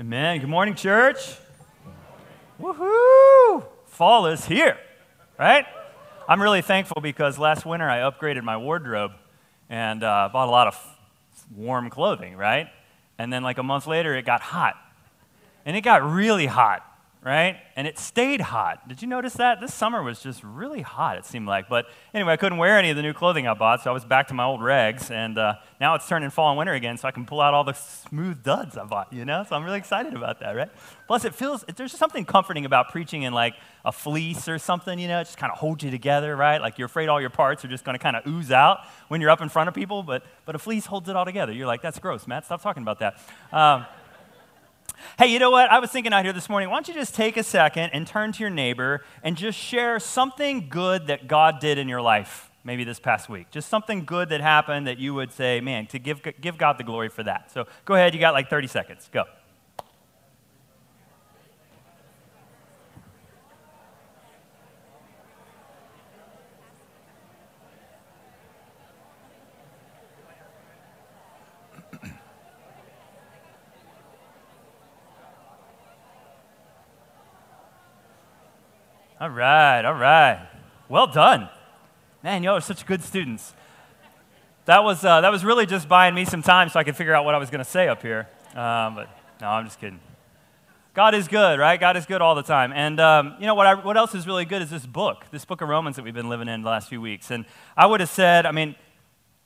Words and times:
Amen. 0.00 0.40
Good 0.40 0.48
morning, 0.48 0.74
church. 0.74 1.36
Woohoo! 2.58 3.62
Fall 3.84 4.26
is 4.26 4.46
here, 4.46 4.78
right? 5.38 5.66
I'm 6.26 6.40
really 6.40 6.62
thankful 6.62 7.02
because 7.02 7.38
last 7.38 7.66
winter 7.66 7.90
I 7.90 7.98
upgraded 7.98 8.42
my 8.42 8.56
wardrobe 8.56 9.12
and 9.68 10.02
uh, 10.02 10.30
bought 10.32 10.48
a 10.48 10.50
lot 10.50 10.66
of 10.66 10.98
warm 11.54 11.90
clothing, 11.90 12.36
right? 12.36 12.68
And 13.18 13.30
then, 13.30 13.42
like 13.42 13.58
a 13.58 13.62
month 13.62 13.86
later, 13.86 14.16
it 14.16 14.24
got 14.24 14.40
hot. 14.40 14.76
And 15.66 15.76
it 15.76 15.82
got 15.82 16.02
really 16.02 16.46
hot 16.46 16.82
right? 17.24 17.58
And 17.76 17.86
it 17.86 17.98
stayed 17.98 18.40
hot. 18.40 18.88
Did 18.88 19.00
you 19.00 19.06
notice 19.06 19.34
that? 19.34 19.60
This 19.60 19.72
summer 19.72 20.02
was 20.02 20.20
just 20.20 20.42
really 20.42 20.82
hot, 20.82 21.16
it 21.18 21.24
seemed 21.24 21.46
like. 21.46 21.68
But 21.68 21.86
anyway, 22.12 22.32
I 22.32 22.36
couldn't 22.36 22.58
wear 22.58 22.76
any 22.76 22.90
of 22.90 22.96
the 22.96 23.02
new 23.02 23.12
clothing 23.12 23.46
I 23.46 23.54
bought, 23.54 23.80
so 23.82 23.90
I 23.90 23.94
was 23.94 24.04
back 24.04 24.26
to 24.28 24.34
my 24.34 24.42
old 24.42 24.60
rags. 24.60 25.08
And 25.08 25.38
uh, 25.38 25.54
now 25.80 25.94
it's 25.94 26.08
turning 26.08 26.30
fall 26.30 26.50
and 26.50 26.58
winter 26.58 26.72
again, 26.72 26.98
so 26.98 27.06
I 27.06 27.12
can 27.12 27.24
pull 27.24 27.40
out 27.40 27.54
all 27.54 27.62
the 27.62 27.74
smooth 27.74 28.42
duds 28.42 28.76
I 28.76 28.84
bought, 28.84 29.12
you 29.12 29.24
know? 29.24 29.44
So 29.48 29.54
I'm 29.54 29.62
really 29.62 29.78
excited 29.78 30.14
about 30.14 30.40
that, 30.40 30.56
right? 30.56 30.68
Plus, 31.06 31.24
it 31.24 31.32
feels, 31.32 31.64
there's 31.76 31.92
something 31.92 32.24
comforting 32.24 32.64
about 32.64 32.90
preaching 32.90 33.22
in 33.22 33.32
like 33.32 33.54
a 33.84 33.92
fleece 33.92 34.48
or 34.48 34.58
something, 34.58 34.98
you 34.98 35.06
know? 35.06 35.20
It 35.20 35.24
just 35.24 35.38
kind 35.38 35.52
of 35.52 35.58
holds 35.58 35.84
you 35.84 35.92
together, 35.92 36.34
right? 36.34 36.60
Like 36.60 36.76
you're 36.76 36.86
afraid 36.86 37.08
all 37.08 37.20
your 37.20 37.30
parts 37.30 37.64
are 37.64 37.68
just 37.68 37.84
going 37.84 37.96
to 37.96 38.02
kind 38.02 38.16
of 38.16 38.26
ooze 38.26 38.50
out 38.50 38.80
when 39.06 39.20
you're 39.20 39.30
up 39.30 39.40
in 39.40 39.48
front 39.48 39.68
of 39.68 39.74
people, 39.74 40.02
but, 40.02 40.24
but 40.44 40.56
a 40.56 40.58
fleece 40.58 40.86
holds 40.86 41.08
it 41.08 41.14
all 41.14 41.24
together. 41.24 41.52
You're 41.52 41.68
like, 41.68 41.82
that's 41.82 42.00
gross, 42.00 42.26
Matt. 42.26 42.46
Stop 42.46 42.62
talking 42.62 42.82
about 42.82 42.98
that. 42.98 43.20
Um, 43.52 43.86
Hey, 45.18 45.28
you 45.28 45.38
know 45.38 45.50
what? 45.50 45.70
I 45.70 45.78
was 45.78 45.90
thinking 45.90 46.12
out 46.12 46.24
here 46.24 46.32
this 46.32 46.48
morning, 46.48 46.70
why 46.70 46.76
don't 46.76 46.88
you 46.88 46.94
just 46.94 47.14
take 47.14 47.36
a 47.36 47.42
second 47.42 47.90
and 47.90 48.06
turn 48.06 48.32
to 48.32 48.40
your 48.40 48.50
neighbor 48.50 49.04
and 49.22 49.36
just 49.36 49.58
share 49.58 49.98
something 50.00 50.68
good 50.68 51.06
that 51.08 51.28
God 51.28 51.60
did 51.60 51.78
in 51.78 51.88
your 51.88 52.02
life, 52.02 52.50
maybe 52.64 52.84
this 52.84 53.00
past 53.00 53.28
week? 53.28 53.50
Just 53.50 53.68
something 53.68 54.04
good 54.04 54.30
that 54.30 54.40
happened 54.40 54.86
that 54.86 54.98
you 54.98 55.14
would 55.14 55.32
say, 55.32 55.60
man, 55.60 55.86
to 55.88 55.98
give, 55.98 56.22
give 56.40 56.58
God 56.58 56.78
the 56.78 56.84
glory 56.84 57.08
for 57.08 57.22
that. 57.22 57.50
So 57.52 57.66
go 57.84 57.94
ahead, 57.94 58.14
you 58.14 58.20
got 58.20 58.34
like 58.34 58.48
30 58.48 58.66
seconds. 58.66 59.08
Go. 59.12 59.24
All 79.22 79.30
right, 79.30 79.84
all 79.84 79.94
right. 79.94 80.48
Well 80.88 81.06
done. 81.06 81.48
Man, 82.24 82.42
y'all 82.42 82.56
are 82.56 82.60
such 82.60 82.84
good 82.84 83.04
students. 83.04 83.54
That 84.64 84.82
was, 84.82 85.04
uh, 85.04 85.20
that 85.20 85.30
was 85.30 85.44
really 85.44 85.64
just 85.64 85.88
buying 85.88 86.12
me 86.12 86.24
some 86.24 86.42
time 86.42 86.68
so 86.70 86.80
I 86.80 86.82
could 86.82 86.96
figure 86.96 87.14
out 87.14 87.24
what 87.24 87.32
I 87.32 87.38
was 87.38 87.48
going 87.48 87.60
to 87.60 87.70
say 87.70 87.86
up 87.86 88.02
here. 88.02 88.28
Um, 88.56 88.96
but 88.96 89.08
no, 89.40 89.46
I'm 89.46 89.64
just 89.64 89.78
kidding. 89.78 90.00
God 90.92 91.14
is 91.14 91.28
good, 91.28 91.60
right? 91.60 91.78
God 91.78 91.96
is 91.96 92.04
good 92.04 92.20
all 92.20 92.34
the 92.34 92.42
time. 92.42 92.72
And 92.72 92.98
um, 92.98 93.36
you 93.38 93.46
know 93.46 93.54
what, 93.54 93.68
I, 93.68 93.74
what 93.74 93.96
else 93.96 94.12
is 94.16 94.26
really 94.26 94.44
good 94.44 94.60
is 94.60 94.70
this 94.70 94.86
book, 94.86 95.24
this 95.30 95.44
book 95.44 95.60
of 95.60 95.68
Romans 95.68 95.94
that 95.94 96.02
we've 96.02 96.12
been 96.12 96.28
living 96.28 96.48
in 96.48 96.62
the 96.62 96.68
last 96.68 96.88
few 96.88 97.00
weeks. 97.00 97.30
And 97.30 97.44
I 97.76 97.86
would 97.86 98.00
have 98.00 98.10
said, 98.10 98.44
I 98.44 98.50
mean, 98.50 98.74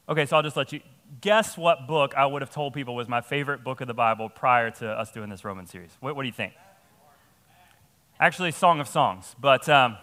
okay, 0.09 0.25
so 0.25 0.37
I'll 0.37 0.43
just 0.43 0.57
let 0.57 0.73
you 0.73 0.81
guess 1.21 1.59
what 1.59 1.87
book 1.87 2.15
I 2.17 2.25
would 2.25 2.41
have 2.41 2.51
told 2.51 2.73
people 2.73 2.97
was 2.97 3.09
my 3.09 3.21
favorite 3.21 3.63
book 3.63 3.83
of 3.83 3.89
the 3.89 3.95
Bible 3.95 4.31
prior 4.31 4.71
to 4.71 4.89
us 4.89 5.13
doing 5.13 5.29
this 5.29 5.45
Roman 5.45 5.67
series. 5.67 5.91
What, 6.01 6.17
what 6.17 6.23
do 6.23 6.29
you 6.29 6.33
think? 6.33 6.55
Actually, 8.19 8.51
Song 8.51 8.81
of 8.81 8.89
Songs. 8.89 9.37
But 9.39 9.69
um, 9.69 9.99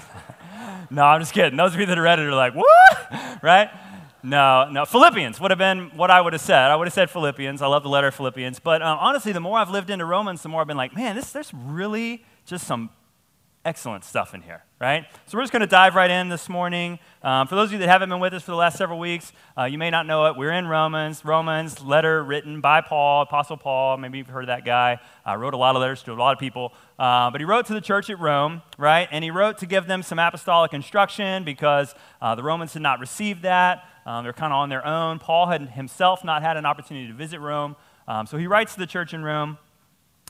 no, 0.90 1.04
I'm 1.04 1.20
just 1.20 1.32
kidding. 1.32 1.56
Those 1.56 1.74
of 1.74 1.80
you 1.80 1.86
that 1.86 1.98
read 1.98 2.18
it 2.18 2.26
are 2.26 2.34
like, 2.34 2.54
what? 2.54 3.38
right? 3.42 3.70
No, 4.22 4.68
no. 4.70 4.84
Philippians 4.84 5.40
would 5.40 5.52
have 5.52 5.58
been 5.58 5.90
what 5.96 6.10
I 6.10 6.20
would 6.20 6.32
have 6.32 6.42
said. 6.42 6.70
I 6.70 6.76
would 6.76 6.86
have 6.86 6.94
said 6.94 7.10
Philippians. 7.10 7.62
I 7.62 7.68
love 7.68 7.84
the 7.84 7.88
letter 7.88 8.10
Philippians. 8.10 8.58
But 8.58 8.82
um, 8.82 8.98
honestly, 9.00 9.32
the 9.32 9.40
more 9.40 9.58
I've 9.58 9.70
lived 9.70 9.90
into 9.90 10.04
Romans, 10.04 10.42
the 10.42 10.48
more 10.48 10.60
I've 10.60 10.66
been 10.66 10.76
like, 10.76 10.94
man, 10.94 11.14
this, 11.14 11.30
there's 11.30 11.54
really 11.54 12.24
just 12.44 12.66
some 12.66 12.90
excellent 13.64 14.04
stuff 14.04 14.34
in 14.34 14.42
here, 14.42 14.64
right? 14.80 15.04
So 15.26 15.36
we're 15.36 15.42
just 15.42 15.52
going 15.52 15.60
to 15.60 15.66
dive 15.66 15.94
right 15.94 16.10
in 16.10 16.28
this 16.28 16.48
morning. 16.48 16.98
Um, 17.22 17.46
for 17.46 17.54
those 17.54 17.68
of 17.68 17.72
you 17.74 17.78
that 17.80 17.88
haven't 17.88 18.08
been 18.08 18.20
with 18.20 18.32
us 18.32 18.42
for 18.42 18.52
the 18.52 18.56
last 18.56 18.78
several 18.78 18.98
weeks, 18.98 19.32
uh, 19.56 19.64
you 19.64 19.76
may 19.78 19.90
not 19.90 20.06
know 20.06 20.26
it. 20.26 20.36
We're 20.36 20.52
in 20.52 20.66
Romans. 20.66 21.24
Romans, 21.24 21.82
letter 21.82 22.22
written 22.22 22.60
by 22.60 22.80
Paul, 22.80 23.22
Apostle 23.22 23.56
Paul. 23.56 23.96
Maybe 23.98 24.18
you've 24.18 24.28
heard 24.28 24.44
of 24.44 24.48
that 24.48 24.64
guy. 24.64 25.00
Uh, 25.26 25.36
wrote 25.36 25.54
a 25.54 25.56
lot 25.56 25.76
of 25.76 25.80
letters 25.82 26.02
to 26.04 26.12
a 26.12 26.14
lot 26.14 26.32
of 26.32 26.38
people. 26.38 26.72
Uh, 26.98 27.30
but 27.30 27.40
he 27.40 27.44
wrote 27.44 27.66
to 27.66 27.74
the 27.74 27.80
church 27.80 28.08
at 28.10 28.18
Rome, 28.18 28.62
right? 28.78 29.08
And 29.10 29.22
he 29.22 29.30
wrote 29.30 29.58
to 29.58 29.66
give 29.66 29.86
them 29.86 30.02
some 30.02 30.18
apostolic 30.18 30.72
instruction 30.72 31.44
because 31.44 31.94
uh, 32.22 32.34
the 32.34 32.42
Romans 32.42 32.72
had 32.72 32.82
not 32.82 33.00
received 33.00 33.42
that. 33.42 33.84
Um, 34.06 34.24
they're 34.24 34.32
kind 34.32 34.52
of 34.52 34.56
on 34.56 34.68
their 34.70 34.86
own. 34.86 35.18
Paul 35.18 35.48
had 35.48 35.70
himself 35.70 36.24
not 36.24 36.42
had 36.42 36.56
an 36.56 36.64
opportunity 36.64 37.08
to 37.08 37.14
visit 37.14 37.40
Rome. 37.40 37.76
Um, 38.06 38.26
so 38.26 38.38
he 38.38 38.46
writes 38.46 38.72
to 38.72 38.80
the 38.80 38.86
church 38.86 39.12
in 39.12 39.22
Rome. 39.22 39.58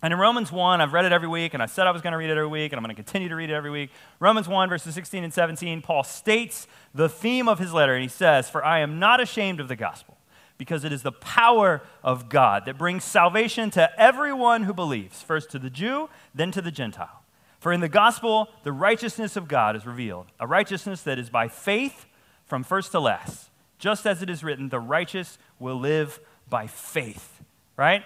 And 0.00 0.12
in 0.12 0.18
Romans 0.18 0.52
1, 0.52 0.80
I've 0.80 0.92
read 0.92 1.04
it 1.06 1.12
every 1.12 1.26
week, 1.26 1.54
and 1.54 1.62
I 1.62 1.66
said 1.66 1.88
I 1.88 1.90
was 1.90 2.02
going 2.02 2.12
to 2.12 2.18
read 2.18 2.30
it 2.30 2.36
every 2.36 2.46
week, 2.46 2.72
and 2.72 2.78
I'm 2.78 2.84
going 2.84 2.94
to 2.94 3.02
continue 3.02 3.28
to 3.28 3.34
read 3.34 3.50
it 3.50 3.54
every 3.54 3.70
week. 3.70 3.90
Romans 4.20 4.46
1, 4.46 4.68
verses 4.68 4.94
16 4.94 5.24
and 5.24 5.34
17, 5.34 5.82
Paul 5.82 6.04
states 6.04 6.68
the 6.94 7.08
theme 7.08 7.48
of 7.48 7.58
his 7.58 7.72
letter, 7.72 7.94
and 7.94 8.02
he 8.02 8.08
says, 8.08 8.48
For 8.48 8.64
I 8.64 8.78
am 8.78 9.00
not 9.00 9.20
ashamed 9.20 9.58
of 9.58 9.66
the 9.66 9.74
gospel, 9.74 10.16
because 10.56 10.84
it 10.84 10.92
is 10.92 11.02
the 11.02 11.10
power 11.10 11.82
of 12.04 12.28
God 12.28 12.64
that 12.66 12.78
brings 12.78 13.02
salvation 13.02 13.70
to 13.70 13.90
everyone 14.00 14.64
who 14.64 14.72
believes, 14.72 15.20
first 15.20 15.50
to 15.50 15.58
the 15.58 15.70
Jew, 15.70 16.08
then 16.32 16.52
to 16.52 16.62
the 16.62 16.70
Gentile. 16.70 17.24
For 17.58 17.72
in 17.72 17.80
the 17.80 17.88
gospel, 17.88 18.48
the 18.62 18.72
righteousness 18.72 19.36
of 19.36 19.48
God 19.48 19.74
is 19.74 19.84
revealed, 19.84 20.26
a 20.38 20.46
righteousness 20.46 21.02
that 21.02 21.18
is 21.18 21.28
by 21.28 21.48
faith 21.48 22.06
from 22.46 22.62
first 22.62 22.92
to 22.92 23.00
last. 23.00 23.50
Just 23.80 24.06
as 24.06 24.22
it 24.22 24.30
is 24.30 24.44
written, 24.44 24.68
the 24.68 24.78
righteous 24.78 25.38
will 25.58 25.78
live 25.78 26.20
by 26.48 26.68
faith, 26.68 27.42
right? 27.76 28.04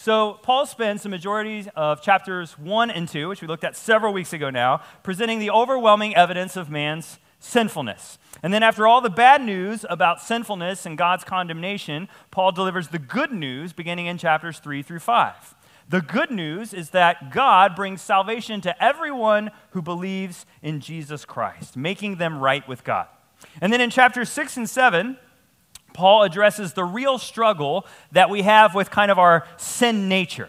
So, 0.00 0.34
Paul 0.44 0.64
spends 0.64 1.02
the 1.02 1.08
majority 1.08 1.66
of 1.74 2.02
chapters 2.02 2.56
1 2.56 2.88
and 2.92 3.08
2, 3.08 3.28
which 3.28 3.42
we 3.42 3.48
looked 3.48 3.64
at 3.64 3.74
several 3.74 4.12
weeks 4.12 4.32
ago 4.32 4.48
now, 4.48 4.80
presenting 5.02 5.40
the 5.40 5.50
overwhelming 5.50 6.14
evidence 6.14 6.56
of 6.56 6.70
man's 6.70 7.18
sinfulness. 7.40 8.16
And 8.40 8.54
then, 8.54 8.62
after 8.62 8.86
all 8.86 9.00
the 9.00 9.10
bad 9.10 9.42
news 9.42 9.84
about 9.90 10.22
sinfulness 10.22 10.86
and 10.86 10.96
God's 10.96 11.24
condemnation, 11.24 12.08
Paul 12.30 12.52
delivers 12.52 12.88
the 12.88 13.00
good 13.00 13.32
news 13.32 13.72
beginning 13.72 14.06
in 14.06 14.18
chapters 14.18 14.60
3 14.60 14.82
through 14.82 15.00
5. 15.00 15.56
The 15.88 16.00
good 16.00 16.30
news 16.30 16.72
is 16.72 16.90
that 16.90 17.32
God 17.32 17.74
brings 17.74 18.00
salvation 18.00 18.60
to 18.60 18.80
everyone 18.82 19.50
who 19.70 19.82
believes 19.82 20.46
in 20.62 20.78
Jesus 20.78 21.24
Christ, 21.24 21.76
making 21.76 22.18
them 22.18 22.38
right 22.38 22.66
with 22.68 22.84
God. 22.84 23.08
And 23.60 23.72
then 23.72 23.80
in 23.80 23.90
chapters 23.90 24.28
6 24.28 24.58
and 24.58 24.70
7, 24.70 25.16
Paul 25.98 26.22
addresses 26.22 26.74
the 26.74 26.84
real 26.84 27.18
struggle 27.18 27.84
that 28.12 28.30
we 28.30 28.42
have 28.42 28.72
with 28.72 28.88
kind 28.88 29.10
of 29.10 29.18
our 29.18 29.44
sin 29.56 30.08
nature. 30.08 30.48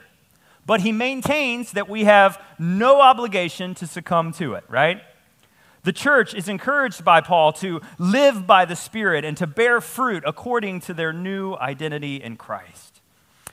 But 0.67 0.81
he 0.81 0.91
maintains 0.91 1.71
that 1.71 1.89
we 1.89 2.03
have 2.03 2.39
no 2.59 3.01
obligation 3.01 3.73
to 3.73 3.87
succumb 3.87 4.31
to 4.33 4.53
it, 4.53 4.63
right? 4.69 5.01
The 5.81 5.91
church 5.91 6.35
is 6.35 6.47
encouraged 6.47 7.03
by 7.03 7.21
Paul 7.21 7.51
to 7.53 7.81
live 7.97 8.45
by 8.45 8.65
the 8.65 8.75
Spirit 8.75 9.25
and 9.25 9.35
to 9.37 9.47
bear 9.47 9.81
fruit 9.81 10.23
according 10.23 10.81
to 10.81 10.93
their 10.93 11.11
new 11.11 11.55
identity 11.55 12.17
in 12.21 12.37
Christ. 12.37 13.01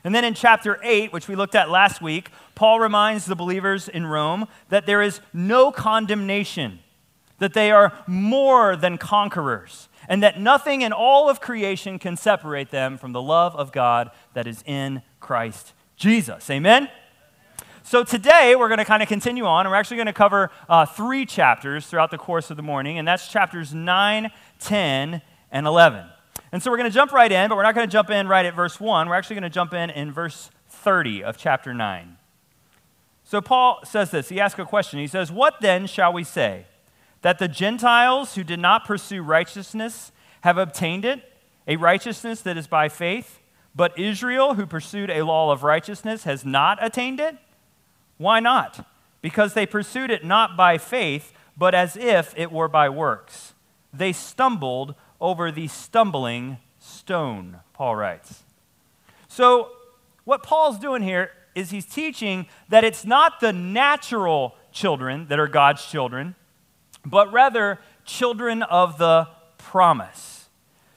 And 0.05 0.15
then 0.15 0.23
in 0.23 0.35
chapter 0.35 0.79
8, 0.83 1.15
which 1.15 1.29
we 1.29 1.35
looked 1.35 1.55
at 1.55 1.71
last 1.71 2.03
week, 2.03 2.29
Paul 2.55 2.79
reminds 2.79 3.25
the 3.25 3.35
believers 3.35 3.89
in 3.89 4.05
Rome 4.05 4.49
that 4.69 4.85
there 4.85 5.01
is 5.01 5.23
no 5.33 5.73
condemnation, 5.73 6.81
that 7.39 7.55
they 7.55 7.71
are 7.71 7.95
more 8.06 8.77
than 8.77 8.99
conquerors, 8.99 9.89
and 10.09 10.22
that 10.22 10.41
nothing 10.41 10.83
in 10.83 10.93
all 10.93 11.28
of 11.28 11.41
creation 11.41 11.99
can 11.99 12.17
separate 12.17 12.71
them 12.71 12.99
from 12.99 13.12
the 13.12 13.22
love 13.22 13.55
of 13.56 13.72
God 13.72 14.11
that 14.34 14.47
is 14.47 14.62
in 14.67 15.03
Christ 15.21 15.72
Jesus. 15.97 16.49
Amen? 16.50 16.89
So 17.83 18.03
today 18.03 18.56
we're 18.56 18.69
going 18.69 18.78
to 18.78 18.84
kind 18.84 19.03
of 19.03 19.09
continue 19.09 19.44
on, 19.44 19.69
we're 19.69 19.77
actually 19.77 19.99
going 19.99 20.06
to 20.06 20.12
cover 20.12 20.50
uh, 20.69 20.87
three 20.87 21.25
chapters 21.25 21.87
throughout 21.87 22.11
the 22.11 22.19
course 22.19 22.50
of 22.50 22.56
the 22.56 22.62
morning, 22.62 22.99
and 22.99 23.06
that's 23.06 23.28
chapters 23.28 23.72
9, 23.72 24.31
10, 24.59 25.22
and 25.53 25.67
11. 25.67 26.05
And 26.53 26.62
so 26.62 26.71
we're 26.71 26.78
going 26.78 26.91
to 26.91 26.94
jump 26.94 27.12
right 27.12 27.31
in, 27.31 27.49
but 27.49 27.56
we're 27.56 27.62
not 27.62 27.75
going 27.75 27.87
to 27.87 27.93
jump 27.93 28.11
in 28.11 28.28
right 28.28 28.44
at 28.44 28.55
verse 28.55 28.81
1. 28.81 29.09
We're 29.09 29.15
actually 29.15 29.37
going 29.37 29.44
to 29.44 29.50
jump 29.50 29.73
in 29.73 29.91
in 29.91 30.12
verse 30.12 30.50
30 30.69 31.23
of 31.23 31.37
chapter 31.37 31.73
9. 31.73 32.17
So 33.23 33.41
Paul 33.41 33.81
says 33.85 34.11
this. 34.11 34.29
He 34.29 34.41
asks 34.41 34.58
a 34.58 34.64
question. 34.64 35.00
He 35.00 35.06
says, 35.06 35.32
What 35.32 35.55
then 35.61 35.87
shall 35.87 36.12
we 36.12 36.25
say? 36.25 36.67
That 37.26 37.40
the 37.40 37.49
Gentiles 37.49 38.37
who 38.37 38.44
did 38.44 38.61
not 38.61 38.84
pursue 38.84 39.20
righteousness 39.20 40.12
have 40.43 40.58
obtained 40.58 41.05
it, 41.05 41.32
a 41.67 41.75
righteousness 41.75 42.40
that 42.43 42.56
is 42.56 42.69
by 42.69 42.88
faith, 42.88 43.40
but 43.75 43.99
Israel, 43.99 44.55
who 44.55 44.64
pursued 44.64 45.11
a 45.11 45.25
law 45.25 45.50
of 45.50 45.64
righteousness, 45.64 46.23
has 46.23 46.44
not 46.44 46.78
attained 46.81 47.19
it? 47.19 47.37
Why 48.17 48.38
not? 48.38 48.87
Because 49.23 49.55
they 49.55 49.67
pursued 49.67 50.08
it 50.12 50.25
not 50.25 50.56
by 50.56 50.78
faith, 50.78 51.32
but 51.56 51.75
as 51.75 51.96
if 51.96 52.32
it 52.37 52.52
were 52.52 52.69
by 52.69 52.88
works. 52.88 53.55
They 53.93 54.12
stumbled 54.12 54.94
over 55.20 55.50
the 55.50 55.67
stumbling 55.67 56.58
stone, 56.79 57.58
Paul 57.72 57.96
writes. 57.96 58.44
So, 59.26 59.72
what 60.22 60.44
Paul's 60.44 60.79
doing 60.79 61.02
here 61.02 61.32
is 61.56 61.70
he's 61.70 61.87
teaching 61.87 62.46
that 62.69 62.84
it's 62.84 63.05
not 63.05 63.40
the 63.40 63.52
natural 63.52 64.55
children 64.70 65.26
that 65.26 65.40
are 65.40 65.49
God's 65.49 65.84
children 65.84 66.37
but 67.11 67.32
rather 67.32 67.79
children 68.05 68.62
of 68.62 68.99
the 68.99 69.29
promise. 69.58 70.49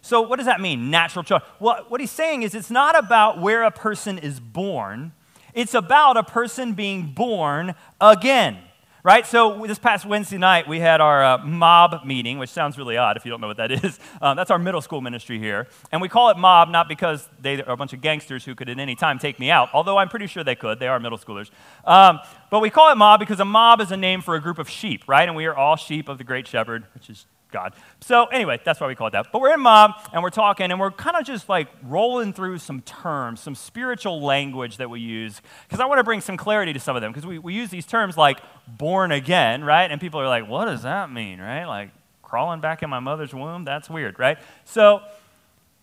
So, 0.02 0.22
what 0.22 0.38
does 0.38 0.46
that 0.48 0.60
mean, 0.60 0.90
natural 0.90 1.24
children? 1.24 1.50
What 1.60 2.00
he's 2.00 2.12
saying 2.12 2.44
is 2.44 2.56
it's 2.56 2.72
not 2.72 2.98
about 2.98 3.40
where 3.40 3.64
a 3.64 3.72
person 3.72 4.18
is 4.18 4.40
born, 4.40 5.14
It's 5.54 5.74
about 5.74 6.18
a 6.18 6.24
person 6.24 6.74
being 6.74 7.14
born 7.14 7.76
again 8.00 8.58
right? 9.04 9.26
So 9.26 9.66
this 9.66 9.80
past 9.80 10.06
Wednesday 10.06 10.38
night, 10.38 10.68
we 10.68 10.80
had 10.80 11.02
our 11.02 11.24
uh, 11.24 11.38
mob 11.40 12.06
meeting, 12.06 12.38
which 12.38 12.50
sounds 12.50 12.78
really 12.78 12.98
odd 12.98 13.18
if 13.18 13.26
you 13.26 13.32
don't 13.32 13.42
know 13.42 13.48
what 13.48 13.58
that 13.58 13.72
is. 13.84 14.00
Um, 14.22 14.36
that's 14.36 14.52
our 14.52 14.60
middle 14.60 14.82
school 14.82 15.02
ministry 15.02 15.40
here. 15.40 15.68
And 15.92 16.02
we 16.02 16.10
call 16.10 16.30
it 16.30 16.38
mob 16.38 16.70
not 16.70 16.88
because 16.88 17.28
they 17.40 17.62
are 17.64 17.74
a 17.74 17.78
bunch 17.78 17.94
of 17.94 18.02
gangsters 18.02 18.46
who 18.46 18.56
could 18.56 18.70
at 18.70 18.80
any 18.80 18.96
time 18.96 19.20
take 19.20 19.40
me 19.40 19.50
out, 19.50 19.70
although 19.74 19.98
I'm 19.98 20.10
pretty 20.10 20.28
sure 20.28 20.44
they 20.44 20.56
could. 20.56 20.80
They 20.80 20.88
are 20.88 21.00
middle 21.00 21.18
schoolers. 21.18 21.50
Um, 21.86 22.20
but 22.50 22.60
we 22.60 22.70
call 22.70 22.92
it 22.92 22.96
mob 22.96 23.20
because 23.20 23.40
a 23.40 23.46
mob 23.46 23.82
is 23.82 23.92
a 23.92 23.98
name 23.98 24.22
for 24.22 24.36
a 24.36 24.42
group 24.42 24.60
of 24.60 24.70
sheep, 24.70 25.04
right? 25.08 25.28
And 25.28 25.36
we 25.36 25.46
are 25.46 25.56
all 25.56 25.76
sheep 25.76 26.10
of 26.10 26.18
the 26.18 26.24
great 26.24 26.48
shepherd, 26.48 26.86
which 26.94 27.10
is 27.10 27.26
God. 27.52 27.74
So, 28.02 28.26
anyway, 28.26 28.60
that's 28.64 28.80
why 28.80 28.88
we 28.88 28.96
call 28.96 29.08
it 29.08 29.12
that. 29.12 29.28
But 29.32 29.42
we're 29.42 29.54
in 29.54 29.60
mob 29.60 29.94
and 30.14 30.22
we're 30.22 30.30
talking 30.30 30.72
and 30.72 30.80
we're 30.80 30.92
kind 30.92 31.16
of 31.16 31.26
just 31.26 31.50
like 31.50 31.68
rolling 31.84 32.32
through 32.32 32.60
some 32.60 32.82
terms, 32.82 33.40
some 33.40 33.56
spiritual 33.56 34.22
language 34.22 34.78
that 34.78 34.90
we 34.90 35.00
use, 35.00 35.42
because 35.68 35.80
I 35.80 35.86
want 35.86 36.00
to 36.00 36.04
bring 36.04 36.22
some 36.22 36.38
clarity 36.38 36.74
to 36.74 36.80
some 36.80 36.96
of 36.96 37.02
them, 37.02 37.12
because 37.12 37.26
we, 37.26 37.40
we 37.40 37.54
use 37.54 37.70
these 37.70 37.88
terms 37.88 38.18
like 38.18 38.40
born 38.68 39.12
again, 39.12 39.64
right? 39.64 39.90
And 39.90 40.00
people 40.00 40.20
are 40.20 40.28
like, 40.28 40.48
what 40.48 40.66
does 40.66 40.84
that 40.84 41.12
mean, 41.12 41.40
right? 41.40 41.66
Like 41.66 41.90
crawling 42.22 42.62
back 42.62 42.84
in 42.84 42.90
my 42.90 43.00
mother's 43.00 43.34
womb? 43.34 43.66
That's 43.66 43.90
weird, 43.90 44.20
right? 44.20 44.38
So, 44.66 45.02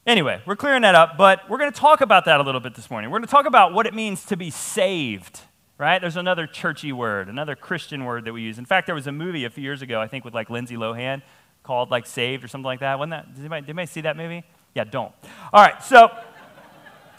anyway, 0.07 0.43
we're 0.47 0.57
clearing 0.57 0.83
that 0.83 0.95
up, 0.95 1.17
but 1.19 1.51
we're 1.51 1.59
going 1.59 1.73
to 1.73 1.81
talk 1.81 2.01
about 2.01 2.27
that 2.27 2.39
a 2.39 2.45
little 2.45 2.61
bit 2.61 2.77
this 2.77 2.91
morning. 2.91 3.11
We're 3.11 3.19
going 3.19 3.27
to 3.27 3.33
talk 3.33 3.47
about 3.47 3.73
what 3.73 3.87
it 3.87 3.95
means 3.95 4.25
to 4.27 4.37
be 4.37 4.51
saved 4.51 5.41
right? 5.79 6.01
There's 6.01 6.17
another 6.17 6.47
churchy 6.47 6.93
word, 6.93 7.29
another 7.29 7.55
Christian 7.55 8.05
word 8.05 8.25
that 8.25 8.33
we 8.33 8.43
use. 8.43 8.59
In 8.59 8.65
fact, 8.65 8.87
there 8.87 8.95
was 8.95 9.07
a 9.07 9.13
movie 9.13 9.45
a 9.45 9.51
few 9.51 9.63
years 9.63 9.83
ago, 9.83 10.01
I 10.01 10.09
think, 10.09 10.25
with 10.25 10.35
like 10.35 10.49
Lindsay 10.49 10.77
Lohan 10.77 11.23
called 11.67 11.91
like 11.91 12.07
Saved 12.07 12.45
or 12.45 12.49
something 12.49 12.65
like 12.65 12.81
that. 12.81 12.99
Wasn't 12.99 13.11
that? 13.11 13.35
Did 13.35 13.41
anybody, 13.41 13.63
did 13.63 13.71
anybody 13.71 13.87
see 13.87 14.01
that 14.03 14.17
movie? 14.17 14.45
Yeah, 14.75 14.85
don't. 14.85 15.13
All 15.53 15.63
right, 15.63 15.83
so 15.83 16.11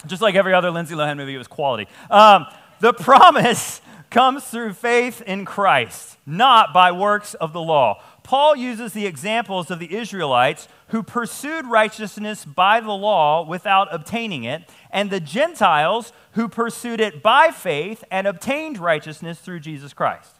just 0.06 0.22
like 0.22 0.36
every 0.36 0.54
other 0.54 0.72
Lindsay 0.72 0.96
Lohan 0.96 1.18
movie, 1.18 1.36
it 1.36 1.38
was 1.38 1.48
quality. 1.48 1.88
Um, 2.10 2.46
the 2.80 2.94
promise 2.94 3.82
comes 4.10 4.46
through 4.46 4.74
faith 4.74 5.22
in 5.22 5.44
Christ, 5.44 6.18
not 6.26 6.74
by 6.74 6.92
works 6.92 7.34
of 7.34 7.52
the 7.52 7.62
law. 7.62 8.02
Paul 8.24 8.56
uses 8.56 8.94
the 8.94 9.06
examples 9.06 9.72
of 9.72 9.80
the 9.80 9.96
Israelites 9.96 10.68
who 10.90 11.04
pursued 11.04 11.66
righteousness 11.66 12.46
by 12.46 12.80
the 12.80 12.92
law 12.92 13.46
without 13.46 13.88
obtaining 13.94 14.44
it, 14.44 14.70
and 14.92 15.10
the 15.10 15.20
Gentiles 15.20 16.14
who 16.34 16.48
pursued 16.48 17.02
it 17.02 17.22
by 17.22 17.52
faith 17.52 18.04
and 18.10 18.28
obtained 18.28 18.78
righteousness 18.78 19.40
through 19.40 19.60
Jesus 19.60 19.94
Christ. 19.94 20.36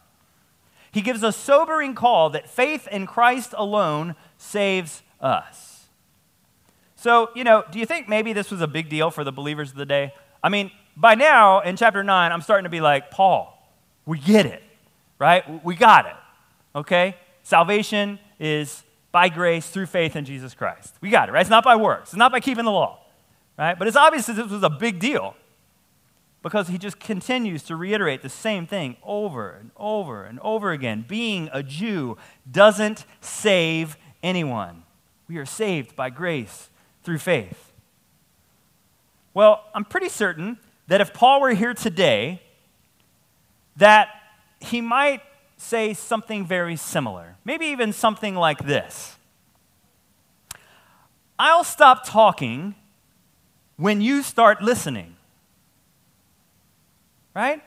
He 0.90 1.02
gives 1.02 1.22
a 1.22 1.32
sobering 1.32 1.94
call 1.94 2.30
that 2.30 2.48
faith 2.48 2.88
in 2.88 3.06
Christ 3.06 3.54
alone 3.56 4.16
saves 4.36 5.02
us. 5.20 5.86
So, 6.96 7.30
you 7.34 7.44
know, 7.44 7.64
do 7.70 7.78
you 7.78 7.86
think 7.86 8.08
maybe 8.08 8.32
this 8.32 8.50
was 8.50 8.60
a 8.60 8.66
big 8.66 8.88
deal 8.88 9.10
for 9.10 9.22
the 9.22 9.32
believers 9.32 9.70
of 9.70 9.76
the 9.76 9.86
day? 9.86 10.12
I 10.42 10.48
mean, 10.48 10.70
by 10.96 11.14
now 11.14 11.60
in 11.60 11.76
chapter 11.76 12.02
9, 12.02 12.32
I'm 12.32 12.42
starting 12.42 12.64
to 12.64 12.70
be 12.70 12.80
like, 12.80 13.10
Paul, 13.10 13.54
we 14.04 14.18
get 14.18 14.46
it, 14.46 14.62
right? 15.18 15.64
We 15.64 15.76
got 15.76 16.06
it, 16.06 16.16
okay? 16.74 17.16
Salvation 17.42 18.18
is 18.40 18.82
by 19.12 19.28
grace 19.28 19.68
through 19.68 19.86
faith 19.86 20.16
in 20.16 20.24
Jesus 20.24 20.54
Christ. 20.54 20.94
We 21.00 21.10
got 21.10 21.28
it, 21.28 21.32
right? 21.32 21.40
It's 21.40 21.50
not 21.50 21.64
by 21.64 21.76
works, 21.76 22.10
it's 22.10 22.16
not 22.16 22.32
by 22.32 22.40
keeping 22.40 22.64
the 22.64 22.72
law, 22.72 23.00
right? 23.56 23.78
But 23.78 23.86
it's 23.86 23.96
obvious 23.96 24.26
that 24.26 24.34
this 24.34 24.50
was 24.50 24.62
a 24.62 24.70
big 24.70 24.98
deal 24.98 25.36
because 26.42 26.68
he 26.68 26.78
just 26.78 27.00
continues 27.00 27.62
to 27.64 27.76
reiterate 27.76 28.22
the 28.22 28.28
same 28.28 28.66
thing 28.66 28.96
over 29.02 29.50
and 29.50 29.70
over 29.76 30.24
and 30.24 30.38
over 30.40 30.72
again. 30.72 31.04
Being 31.06 31.48
a 31.52 31.62
Jew 31.62 32.16
doesn't 32.50 33.04
save 33.20 33.96
anyone. 34.22 34.84
We 35.28 35.38
are 35.38 35.46
saved 35.46 35.96
by 35.96 36.10
grace 36.10 36.70
through 37.02 37.18
faith. 37.18 37.72
Well, 39.34 39.64
I'm 39.74 39.84
pretty 39.84 40.08
certain 40.08 40.58
that 40.86 41.00
if 41.00 41.12
Paul 41.12 41.40
were 41.40 41.54
here 41.54 41.74
today, 41.74 42.40
that 43.76 44.08
he 44.60 44.80
might 44.80 45.22
say 45.56 45.92
something 45.92 46.46
very 46.46 46.76
similar. 46.76 47.36
Maybe 47.44 47.66
even 47.66 47.92
something 47.92 48.34
like 48.34 48.64
this. 48.64 49.16
I'll 51.38 51.64
stop 51.64 52.04
talking 52.04 52.74
when 53.76 54.00
you 54.00 54.22
start 54.22 54.62
listening 54.62 55.17
right? 57.34 57.62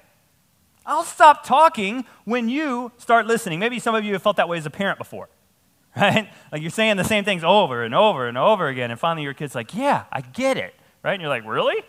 I'll 0.86 1.04
stop 1.04 1.46
talking 1.46 2.06
when 2.26 2.50
you 2.50 2.92
start 2.98 3.28
listening. 3.28 3.60
Maybe 3.60 3.80
some 3.80 3.96
of 3.96 4.04
you 4.04 4.14
have 4.14 4.24
felt 4.24 4.38
that 4.38 4.50
way 4.50 4.58
as 4.58 4.66
a 4.66 4.72
parent 4.72 4.98
before, 4.98 5.30
right? 5.96 6.30
Like 6.52 6.62
you're 6.62 6.72
saying 6.72 6.98
the 6.98 7.04
same 7.04 7.24
things 7.24 7.44
over 7.44 7.84
and 7.84 7.94
over 7.94 8.28
and 8.28 8.38
over 8.38 8.68
again, 8.68 8.92
and 8.92 9.00
finally 9.00 9.24
your 9.24 9.34
kid's 9.34 9.56
like, 9.56 9.74
Yeah, 9.74 10.06
I 10.12 10.22
get 10.22 10.58
it, 10.58 10.74
right? 11.04 11.14
And 11.14 11.22
you're 11.22 11.30
like, 11.30 11.46
Really? 11.46 11.84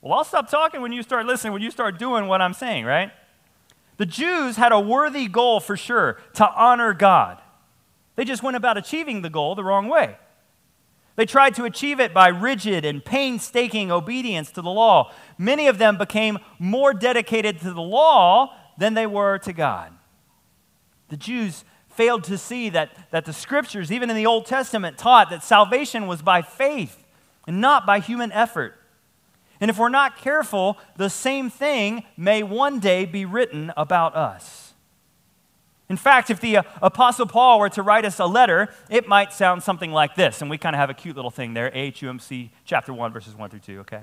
Well, 0.00 0.14
I'll 0.14 0.24
stop 0.24 0.50
talking 0.50 0.80
when 0.80 0.92
you 0.92 1.02
start 1.02 1.26
listening, 1.26 1.52
when 1.52 1.62
you 1.62 1.70
start 1.70 1.98
doing 1.98 2.26
what 2.26 2.40
I'm 2.40 2.54
saying, 2.54 2.86
right? 2.86 3.10
The 3.98 4.06
Jews 4.06 4.56
had 4.56 4.72
a 4.72 4.80
worthy 4.80 5.28
goal 5.28 5.60
for 5.60 5.76
sure 5.76 6.18
to 6.34 6.50
honor 6.54 6.94
God. 6.94 7.38
They 8.16 8.24
just 8.24 8.42
went 8.42 8.56
about 8.56 8.78
achieving 8.78 9.20
the 9.20 9.28
goal 9.28 9.54
the 9.54 9.64
wrong 9.64 9.88
way. 9.88 10.16
They 11.16 11.26
tried 11.26 11.54
to 11.56 11.64
achieve 11.64 12.00
it 12.00 12.14
by 12.14 12.28
rigid 12.28 12.84
and 12.84 13.04
painstaking 13.04 13.90
obedience 13.90 14.50
to 14.52 14.62
the 14.62 14.70
law. 14.70 15.12
Many 15.36 15.66
of 15.66 15.78
them 15.78 15.98
became 15.98 16.38
more 16.58 16.94
dedicated 16.94 17.60
to 17.60 17.72
the 17.72 17.82
law 17.82 18.54
than 18.78 18.94
they 18.94 19.06
were 19.06 19.38
to 19.38 19.52
God. 19.52 19.92
The 21.08 21.16
Jews 21.16 21.64
failed 21.90 22.24
to 22.24 22.38
see 22.38 22.70
that, 22.70 22.90
that 23.10 23.24
the 23.24 23.32
scriptures, 23.32 23.92
even 23.92 24.08
in 24.08 24.16
the 24.16 24.26
Old 24.26 24.46
Testament, 24.46 24.96
taught 24.96 25.28
that 25.30 25.42
salvation 25.42 26.06
was 26.06 26.22
by 26.22 26.40
faith 26.40 27.04
and 27.46 27.60
not 27.60 27.84
by 27.84 27.98
human 27.98 28.32
effort. 28.32 28.76
And 29.60 29.70
if 29.70 29.78
we're 29.78 29.90
not 29.90 30.16
careful, 30.16 30.78
the 30.96 31.10
same 31.10 31.50
thing 31.50 32.04
may 32.16 32.42
one 32.42 32.80
day 32.80 33.04
be 33.04 33.26
written 33.26 33.72
about 33.76 34.16
us. 34.16 34.69
In 35.90 35.96
fact, 35.96 36.30
if 36.30 36.40
the 36.40 36.58
uh, 36.58 36.62
Apostle 36.80 37.26
Paul 37.26 37.58
were 37.58 37.68
to 37.70 37.82
write 37.82 38.04
us 38.04 38.20
a 38.20 38.24
letter, 38.24 38.68
it 38.88 39.08
might 39.08 39.32
sound 39.32 39.64
something 39.64 39.90
like 39.90 40.14
this. 40.14 40.40
And 40.40 40.48
we 40.48 40.56
kind 40.56 40.76
of 40.76 40.78
have 40.78 40.88
a 40.88 40.94
cute 40.94 41.16
little 41.16 41.32
thing 41.32 41.52
there 41.52 41.68
AHUMC 41.72 42.50
chapter 42.64 42.94
1, 42.94 43.12
verses 43.12 43.34
1 43.34 43.50
through 43.50 43.58
2, 43.58 43.80
okay? 43.80 44.02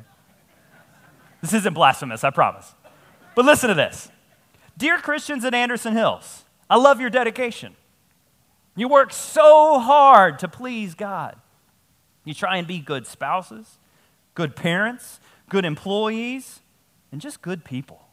This 1.41 1.53
isn't 1.53 1.73
blasphemous, 1.73 2.25
I 2.25 2.29
promise. 2.29 2.75
But 3.35 3.45
listen 3.45 3.69
to 3.69 3.73
this 3.73 4.11
Dear 4.77 4.97
Christians 4.97 5.45
at 5.45 5.53
Anderson 5.53 5.93
Hills, 5.93 6.43
I 6.69 6.75
love 6.75 6.99
your 6.99 7.09
dedication. 7.09 7.73
You 8.75 8.89
work 8.89 9.13
so 9.13 9.79
hard 9.79 10.39
to 10.39 10.49
please 10.49 10.93
God. 10.93 11.37
You 12.25 12.33
try 12.33 12.57
and 12.57 12.67
be 12.67 12.79
good 12.79 13.07
spouses, 13.07 13.77
good 14.35 14.57
parents, 14.57 15.21
good 15.47 15.63
employees, 15.63 16.59
and 17.13 17.21
just 17.21 17.41
good 17.41 17.63
people. 17.63 18.06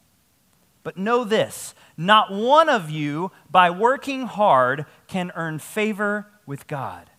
But 0.85 0.97
know 0.97 1.23
this 1.23 1.73
not 1.97 2.31
one 2.31 2.69
of 2.69 2.89
you, 2.91 3.31
by 3.49 3.71
working 3.71 4.27
hard, 4.27 4.85
can 5.07 5.31
earn 5.35 5.59
favor 5.59 6.27
with 6.45 6.67
God. 6.67 7.09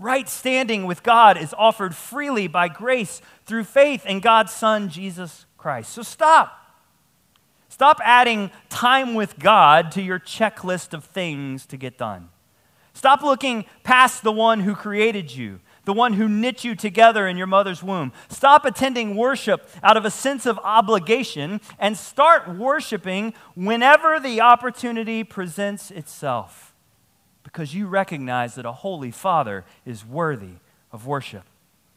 Right 0.00 0.28
standing 0.28 0.84
with 0.84 1.04
God 1.04 1.38
is 1.38 1.54
offered 1.56 1.94
freely 1.94 2.48
by 2.48 2.66
grace 2.66 3.22
through 3.46 3.64
faith 3.64 4.04
in 4.04 4.18
God's 4.18 4.52
Son, 4.52 4.88
Jesus 4.88 5.46
Christ. 5.56 5.92
So 5.92 6.02
stop. 6.02 6.58
Stop 7.68 8.00
adding 8.02 8.50
time 8.68 9.14
with 9.14 9.38
God 9.38 9.92
to 9.92 10.02
your 10.02 10.18
checklist 10.18 10.92
of 10.92 11.04
things 11.04 11.64
to 11.66 11.76
get 11.76 11.96
done. 11.96 12.30
Stop 12.94 13.22
looking 13.22 13.64
past 13.84 14.24
the 14.24 14.32
one 14.32 14.60
who 14.60 14.74
created 14.74 15.34
you 15.34 15.60
the 15.84 15.92
one 15.92 16.14
who 16.14 16.28
knit 16.28 16.64
you 16.64 16.74
together 16.74 17.26
in 17.26 17.36
your 17.36 17.46
mother's 17.46 17.82
womb. 17.82 18.12
Stop 18.28 18.64
attending 18.64 19.16
worship 19.16 19.68
out 19.82 19.96
of 19.96 20.04
a 20.04 20.10
sense 20.10 20.46
of 20.46 20.58
obligation 20.62 21.60
and 21.78 21.96
start 21.96 22.48
worshiping 22.48 23.34
whenever 23.54 24.20
the 24.20 24.40
opportunity 24.40 25.24
presents 25.24 25.90
itself 25.90 26.74
because 27.42 27.74
you 27.74 27.86
recognize 27.86 28.54
that 28.54 28.64
a 28.64 28.72
holy 28.72 29.10
Father 29.10 29.64
is 29.84 30.06
worthy 30.06 30.54
of 30.92 31.06
worship. 31.06 31.42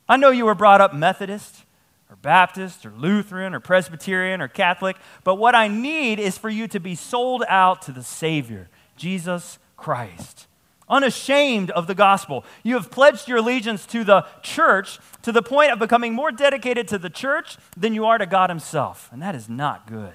I 0.09 0.17
know 0.17 0.29
you 0.29 0.45
were 0.45 0.55
brought 0.55 0.81
up 0.81 0.93
Methodist 0.93 1.63
or 2.09 2.15
Baptist 2.15 2.85
or 2.85 2.91
Lutheran 2.91 3.53
or 3.53 3.59
Presbyterian 3.59 4.41
or 4.41 4.47
Catholic, 4.47 4.97
but 5.23 5.35
what 5.35 5.55
I 5.55 5.67
need 5.67 6.19
is 6.19 6.37
for 6.37 6.49
you 6.49 6.67
to 6.69 6.79
be 6.79 6.95
sold 6.95 7.43
out 7.47 7.81
to 7.83 7.91
the 7.91 8.03
Savior, 8.03 8.69
Jesus 8.97 9.59
Christ 9.77 10.47
unashamed 10.89 11.71
of 11.71 11.87
the 11.87 11.95
gospel. 11.95 12.45
You 12.63 12.75
have 12.75 12.91
pledged 12.91 13.27
your 13.27 13.39
allegiance 13.39 13.85
to 13.87 14.03
the 14.03 14.25
church 14.41 14.99
to 15.23 15.31
the 15.31 15.41
point 15.41 15.71
of 15.71 15.79
becoming 15.79 16.13
more 16.13 16.31
dedicated 16.31 16.87
to 16.89 16.97
the 16.97 17.09
church 17.09 17.57
than 17.75 17.93
you 17.93 18.05
are 18.05 18.17
to 18.17 18.25
God 18.25 18.49
Himself. 18.49 19.09
And 19.11 19.21
that 19.21 19.35
is 19.35 19.49
not 19.49 19.87
good. 19.87 20.13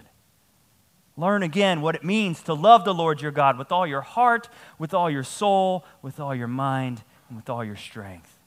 Learn 1.17 1.43
again 1.43 1.83
what 1.83 1.95
it 1.95 2.05
means 2.05 2.43
to 2.45 2.55
love 2.55 2.85
the 2.85 2.95
Lord 2.95 3.21
your 3.21 3.33
God 3.33 3.59
with 3.59 3.71
all 3.73 3.87
your 3.87 4.01
heart, 4.01 4.49
with 4.79 4.95
all 4.95 5.11
your 5.11 5.25
soul, 5.25 5.85
with 6.01 6.19
all 6.19 6.35
your 6.35 6.49
mind, 6.49 7.03
and 7.29 7.37
with 7.37 7.51
all 7.51 7.65
your 7.65 7.77
strength. 7.77 8.39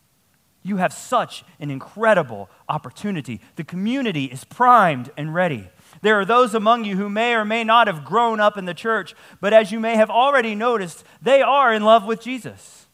You 0.63 0.77
have 0.77 0.93
such 0.93 1.43
an 1.59 1.69
incredible 1.69 2.49
opportunity. 2.69 3.41
The 3.57 3.65
community 3.65 4.25
is 4.25 4.45
primed 4.45 5.11
and 5.17 5.35
ready. 5.35 5.69
There 6.03 6.19
are 6.19 6.25
those 6.25 6.53
among 6.53 6.83
you 6.83 6.97
who 6.97 7.09
may 7.09 7.33
or 7.33 7.45
may 7.45 7.63
not 7.63 7.87
have 7.87 8.03
grown 8.03 8.41
up 8.41 8.57
in 8.57 8.65
the 8.65 8.73
church, 8.73 9.15
but 9.39 9.53
as 9.53 9.71
you 9.71 9.79
may 9.79 9.95
have 9.95 10.09
already 10.09 10.53
noticed, 10.53 11.05
they 11.21 11.41
are 11.41 11.73
in 11.73 11.81
love 11.81 12.05
with 12.05 12.21
Jesus. 12.21 12.87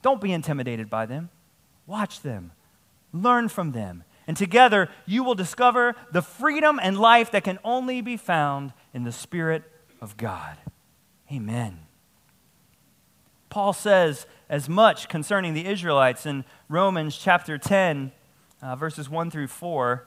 Don't 0.00 0.20
be 0.20 0.32
intimidated 0.32 0.88
by 0.88 1.06
them. 1.06 1.28
Watch 1.86 2.22
them, 2.22 2.52
learn 3.12 3.48
from 3.48 3.72
them, 3.72 4.04
And 4.28 4.36
together, 4.36 4.88
you 5.06 5.24
will 5.24 5.34
discover 5.34 5.94
the 6.12 6.22
freedom 6.22 6.78
and 6.80 6.98
life 6.98 7.32
that 7.32 7.44
can 7.44 7.58
only 7.64 8.00
be 8.00 8.16
found 8.16 8.72
in 8.94 9.02
the 9.02 9.12
Spirit 9.12 9.64
of 10.00 10.16
God. 10.16 10.56
Amen. 11.32 11.80
Paul 13.50 13.72
says 13.72 14.26
as 14.48 14.68
much 14.68 15.08
concerning 15.08 15.54
the 15.54 15.66
Israelites 15.66 16.26
in 16.26 16.44
Romans 16.68 17.16
chapter 17.16 17.58
10, 17.58 18.12
uh, 18.62 18.76
verses 18.76 19.08
1 19.08 19.30
through 19.30 19.48
4. 19.48 20.04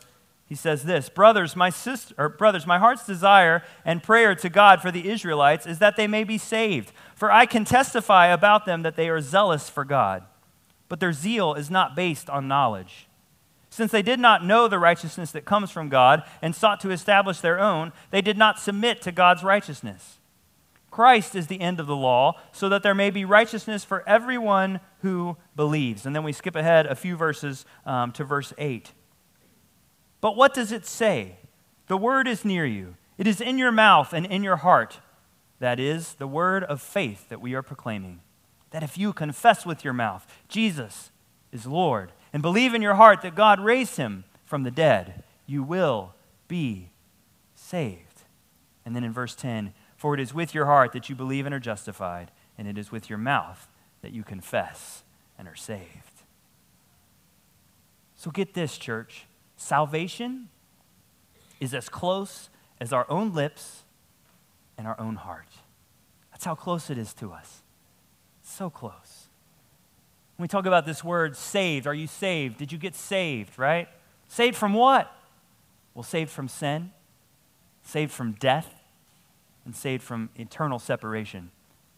He 0.50 0.56
says 0.56 0.84
this 0.84 1.10
Brothers, 1.10 1.56
my 1.56 1.70
sister, 1.70 2.15
or 2.18 2.27
brothers, 2.27 2.65
my 2.65 2.79
heart's 2.79 3.06
desire 3.06 3.63
and 3.86 4.01
prayer 4.01 4.34
to 4.36 4.50
God 4.50 4.82
for 4.82 4.91
the 4.91 5.08
Israelites 5.08 5.68
is 5.68 5.77
that 5.77 5.96
they 5.96 6.08
may 6.08 6.24
be 6.24 6.39
saved. 6.39 6.91
For 7.15 7.32
I 7.32 7.46
can 7.46 7.63
testify 7.63 8.27
about 8.27 8.65
them 8.65 8.82
that 8.82 8.96
they 8.96 9.10
are 9.10 9.22
zealous 9.22 9.70
for 9.70 9.86
God, 9.86 10.24
but 10.89 11.00
their 11.00 11.13
zeal 11.13 11.53
is 11.53 11.70
not 11.70 11.96
based 11.96 12.29
on 12.29 12.48
knowledge. 12.48 13.08
Since 13.70 13.91
they 13.91 14.01
did 14.01 14.20
not 14.20 14.44
know 14.44 14.68
the 14.68 14.79
righteousness 14.79 15.32
that 15.32 15.46
comes 15.46 15.70
from 15.70 15.88
God 15.88 16.24
and 16.41 16.56
sought 16.56 16.79
to 16.79 16.89
establish 16.89 17.39
their 17.39 17.60
own, 17.60 17.94
they 18.10 18.22
did 18.22 18.38
not 18.38 18.58
submit 18.60 19.03
to 19.03 19.12
God's 19.12 19.44
righteousness. 19.44 20.18
Christ 20.89 21.36
is 21.36 21.46
the 21.46 21.62
end 21.62 21.79
of 21.79 21.86
the 21.86 21.96
law, 21.96 22.39
so 22.51 22.68
that 22.70 22.82
there 22.82 22.96
may 22.96 23.12
be 23.12 23.24
righteousness 23.24 23.84
for 23.84 24.03
everyone 24.10 24.79
who 25.03 25.38
believes. 25.56 26.08
And 26.08 26.15
then 26.15 26.24
we 26.24 26.34
skip 26.34 26.56
ahead 26.56 26.88
a 26.88 26.96
few 26.96 27.15
verses 27.15 27.63
um, 27.86 28.12
to 28.13 28.24
verse 28.24 28.51
8. 28.58 28.91
But 30.22 30.36
what 30.36 30.54
does 30.54 30.72
it 30.72 30.86
say? 30.86 31.38
The 31.88 31.98
word 31.98 32.28
is 32.28 32.46
near 32.46 32.66
you, 32.66 32.96
it 33.18 33.28
is 33.28 33.42
in 33.42 33.58
your 33.58 33.72
mouth 33.72 34.14
and 34.14 34.26
in 34.26 34.44
your 34.44 34.58
heart. 34.58 35.00
That 35.60 35.80
is 35.80 36.14
the 36.14 36.28
word 36.28 36.64
of 36.64 36.82
faith 36.82 37.28
that 37.30 37.42
we 37.42 37.54
are 37.54 37.62
proclaiming. 37.62 38.22
That 38.72 38.84
if 38.84 38.98
you 38.98 39.12
confess 39.12 39.66
with 39.66 39.84
your 39.84 39.94
mouth, 39.94 40.26
Jesus 40.48 41.12
is 41.52 41.66
Lord, 41.66 42.12
and 42.32 42.42
believe 42.42 42.74
in 42.74 42.82
your 42.82 42.94
heart 42.94 43.22
that 43.24 43.36
God 43.36 43.60
raised 43.60 43.98
him 43.98 44.24
from 44.46 44.64
the 44.64 44.72
dead, 44.72 45.24
you 45.46 45.64
will 45.64 46.14
be 46.48 46.92
saved. 47.56 48.24
And 48.86 48.96
then 48.96 49.04
in 49.04 49.12
verse 49.12 49.36
10, 49.36 49.74
for 49.98 50.14
it 50.14 50.20
is 50.20 50.34
with 50.34 50.54
your 50.54 50.66
heart 50.66 50.94
that 50.94 51.10
you 51.10 51.16
believe 51.16 51.46
and 51.46 51.54
are 51.54 51.60
justified, 51.60 52.32
and 52.58 52.68
it 52.68 52.78
is 52.78 52.92
with 52.92 53.10
your 53.10 53.20
mouth 53.20 53.68
that 54.02 54.14
you 54.14 54.24
confess 54.24 55.04
and 55.38 55.48
are 55.48 55.56
saved. 55.56 56.24
So 58.16 58.32
get 58.32 58.54
this, 58.54 58.78
church. 58.78 59.26
Salvation 59.60 60.48
is 61.60 61.74
as 61.74 61.89
close 61.89 62.50
as 62.80 62.94
our 62.94 63.06
own 63.12 63.34
lips 63.34 63.84
and 64.78 64.88
our 64.88 64.98
own 64.98 65.18
heart. 65.18 65.50
That's 66.32 66.46
how 66.46 66.56
close 66.56 66.89
it 66.89 66.98
is 66.98 67.13
to 67.16 67.34
us. 67.34 67.62
So 68.42 68.70
close. 68.70 69.28
When 70.38 70.46
we 70.46 70.48
talk 70.48 70.66
about 70.66 70.86
this 70.86 71.04
word 71.04 71.36
saved, 71.36 71.88
are 71.88 71.94
you 71.94 72.08
saved? 72.08 72.58
Did 72.58 72.72
you 72.72 72.78
get 72.78 72.96
saved, 72.96 73.60
right? 73.60 73.89
Saved 74.30 74.56
from 74.56 74.74
what? 74.74 75.13
Well, 75.94 76.04
saved 76.04 76.32
from 76.32 76.48
sin, 76.48 76.92
saved 77.84 78.13
from 78.13 78.32
death, 78.39 78.74
and 79.66 79.75
saved 79.75 80.04
from 80.04 80.30
eternal 80.38 80.80
separation 80.80 81.51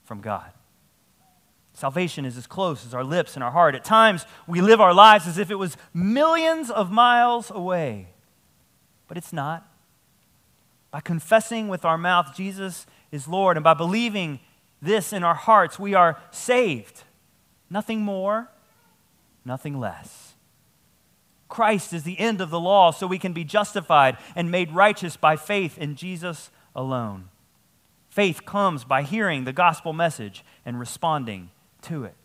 from 0.03 0.20
God. 0.20 0.51
Salvation 1.74 2.25
is 2.25 2.38
as 2.38 2.48
close 2.48 2.86
as 2.86 2.94
our 2.94 3.04
lips 3.04 3.36
and 3.36 3.44
our 3.44 3.51
heart. 3.51 3.75
At 3.75 3.86
times, 3.86 4.25
we 4.48 4.62
live 4.62 4.82
our 4.82 4.94
lives 4.94 5.28
as 5.28 5.38
if 5.38 5.50
it 5.50 5.56
was 5.56 5.78
millions 5.94 6.70
of 6.70 6.92
miles 6.92 7.50
away, 7.50 8.10
but 9.08 9.18
it's 9.18 9.34
not. 9.34 9.68
By 10.92 11.00
confessing 11.00 11.70
with 11.70 11.86
our 11.86 11.98
mouth 11.98 12.36
Jesus 12.36 12.86
is 13.12 13.28
Lord, 13.28 13.58
and 13.58 13.63
by 13.63 13.74
believing 13.74 14.40
this 14.82 15.13
in 15.13 15.24
our 15.24 15.36
hearts, 15.36 15.80
we 15.80 15.94
are 15.94 16.22
saved. 16.32 17.04
Nothing 17.70 18.01
more, 18.01 18.50
nothing 19.46 19.80
less. 19.80 20.34
Christ 21.48 21.94
is 21.94 22.04
the 22.04 22.20
end 22.20 22.42
of 22.42 22.50
the 22.50 22.60
law, 22.60 22.92
so 22.92 23.08
we 23.08 23.20
can 23.20 23.34
be 23.34 23.44
justified 23.44 24.18
and 24.36 24.51
made 24.51 24.72
righteous 24.72 25.16
by 25.18 25.36
faith 25.36 25.78
in 25.78 25.96
Jesus 25.96 26.51
alone. 26.75 27.30
Faith 28.10 28.46
comes 28.46 28.84
by 28.84 29.04
hearing 29.04 29.46
the 29.46 29.54
gospel 29.54 29.94
message 29.94 30.44
and 30.66 30.80
responding 30.80 31.50
to 31.84 32.04
it. 32.04 32.16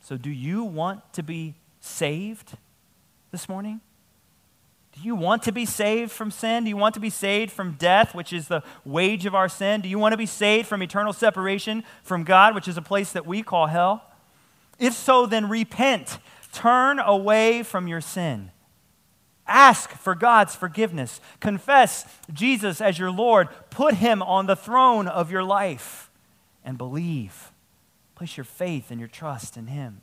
So, 0.00 0.16
do 0.16 0.30
you 0.30 0.64
want 0.64 1.12
to 1.14 1.22
be 1.22 1.54
saved 1.80 2.56
this 3.30 3.48
morning? 3.48 3.80
Do 4.92 5.00
you 5.00 5.14
want 5.14 5.42
to 5.44 5.52
be 5.52 5.64
saved 5.64 6.10
from 6.10 6.30
sin? 6.30 6.64
Do 6.64 6.68
you 6.68 6.76
want 6.76 6.94
to 6.94 7.00
be 7.00 7.08
saved 7.08 7.50
from 7.50 7.72
death, 7.72 8.14
which 8.14 8.32
is 8.32 8.48
the 8.48 8.62
wage 8.84 9.24
of 9.24 9.34
our 9.34 9.48
sin? 9.48 9.80
Do 9.80 9.88
you 9.88 9.98
want 9.98 10.12
to 10.12 10.18
be 10.18 10.26
saved 10.26 10.68
from 10.68 10.82
eternal 10.82 11.12
separation 11.12 11.82
from 12.02 12.24
God, 12.24 12.54
which 12.54 12.68
is 12.68 12.76
a 12.76 12.82
place 12.82 13.12
that 13.12 13.26
we 13.26 13.42
call 13.42 13.68
hell? 13.68 14.04
If 14.78 14.92
so, 14.92 15.24
then 15.24 15.48
repent. 15.48 16.18
Turn 16.52 16.98
away 16.98 17.62
from 17.62 17.88
your 17.88 18.00
sin. 18.00 18.50
Ask 19.46 19.90
for 19.90 20.14
God's 20.14 20.54
forgiveness. 20.54 21.20
Confess 21.40 22.04
Jesus 22.32 22.80
as 22.80 22.98
your 22.98 23.10
Lord. 23.10 23.48
Put 23.70 23.94
him 23.94 24.22
on 24.22 24.46
the 24.46 24.56
throne 24.56 25.08
of 25.08 25.30
your 25.30 25.42
life 25.42 26.10
and 26.64 26.76
believe. 26.76 27.51
Place 28.22 28.36
your 28.36 28.44
faith 28.44 28.92
and 28.92 29.00
your 29.00 29.08
trust 29.08 29.56
in 29.56 29.66
him. 29.66 30.00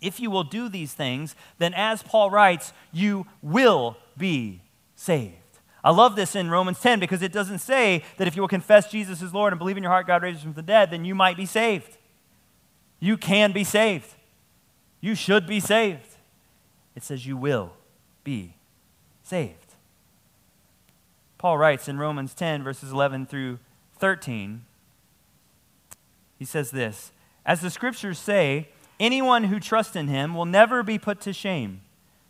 If 0.00 0.18
you 0.18 0.30
will 0.30 0.44
do 0.44 0.70
these 0.70 0.94
things, 0.94 1.36
then 1.58 1.74
as 1.74 2.02
Paul 2.02 2.30
writes, 2.30 2.72
you 2.90 3.26
will 3.42 3.98
be 4.16 4.62
saved. 4.94 5.34
I 5.84 5.90
love 5.90 6.16
this 6.16 6.34
in 6.34 6.48
Romans 6.48 6.80
10 6.80 6.98
because 6.98 7.20
it 7.20 7.32
doesn't 7.32 7.58
say 7.58 8.02
that 8.16 8.26
if 8.26 8.34
you 8.34 8.40
will 8.40 8.48
confess 8.48 8.90
Jesus 8.90 9.20
as 9.20 9.34
Lord 9.34 9.52
and 9.52 9.58
believe 9.58 9.76
in 9.76 9.82
your 9.82 9.92
heart 9.92 10.06
God 10.06 10.22
raised 10.22 10.40
from 10.40 10.54
the 10.54 10.62
dead, 10.62 10.90
then 10.90 11.04
you 11.04 11.14
might 11.14 11.36
be 11.36 11.44
saved. 11.44 11.98
You 12.98 13.18
can 13.18 13.52
be 13.52 13.62
saved. 13.62 14.14
You 15.02 15.14
should 15.14 15.46
be 15.46 15.60
saved. 15.60 16.16
It 16.94 17.02
says 17.02 17.26
you 17.26 17.36
will 17.36 17.74
be 18.24 18.54
saved. 19.22 19.74
Paul 21.36 21.58
writes 21.58 21.88
in 21.88 21.98
Romans 21.98 22.32
10, 22.32 22.62
verses 22.62 22.90
11 22.90 23.26
through 23.26 23.58
13, 23.98 24.64
he 26.38 26.44
says 26.44 26.70
this 26.70 27.12
As 27.44 27.60
the 27.60 27.70
scriptures 27.70 28.18
say, 28.18 28.68
anyone 29.00 29.44
who 29.44 29.60
trusts 29.60 29.96
in 29.96 30.08
him 30.08 30.34
will 30.34 30.44
never 30.44 30.82
be 30.82 30.98
put 30.98 31.20
to 31.22 31.32
shame, 31.32 31.82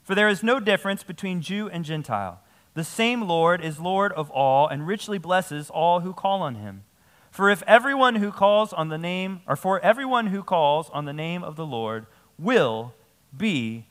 for 0.03 0.15
there 0.15 0.29
is 0.29 0.43
no 0.43 0.61
difference 0.61 1.03
between 1.03 1.43
Jew 1.43 1.69
and 1.69 1.85
Gentile. 1.85 2.41
The 2.75 2.85
same 2.85 3.23
Lord 3.23 3.65
is 3.65 3.81
Lord 3.81 4.13
of 4.13 4.31
all 4.31 4.69
and 4.69 4.87
richly 4.87 5.17
blesses 5.19 5.71
all 5.71 6.01
who 6.01 6.13
call 6.13 6.43
on 6.43 6.57
him. 6.57 6.85
For 7.31 7.51
if 7.51 7.63
everyone 7.67 8.17
who 8.17 8.31
calls 8.31 8.73
on 8.73 8.89
the 8.89 8.99
name, 8.99 9.41
or 9.47 9.57
for 9.57 9.81
everyone 9.81 10.29
who 10.29 10.43
calls 10.43 10.89
on 10.91 11.05
the 11.05 11.13
name 11.13 11.43
of 11.43 11.57
the 11.57 11.67
Lord 11.67 12.07
will 12.39 12.95
be 13.37 13.87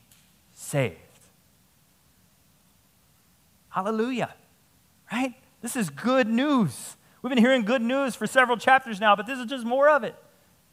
saved. 0.52 0.96
Hallelujah. 3.68 4.34
Right? 5.12 5.34
This 5.62 5.76
is 5.76 5.90
good 5.90 6.28
news. 6.28 6.95
We've 7.22 7.30
been 7.30 7.38
hearing 7.38 7.62
good 7.62 7.82
news 7.82 8.14
for 8.14 8.26
several 8.26 8.56
chapters 8.56 9.00
now, 9.00 9.16
but 9.16 9.26
this 9.26 9.38
is 9.38 9.46
just 9.46 9.64
more 9.64 9.88
of 9.88 10.04
it. 10.04 10.14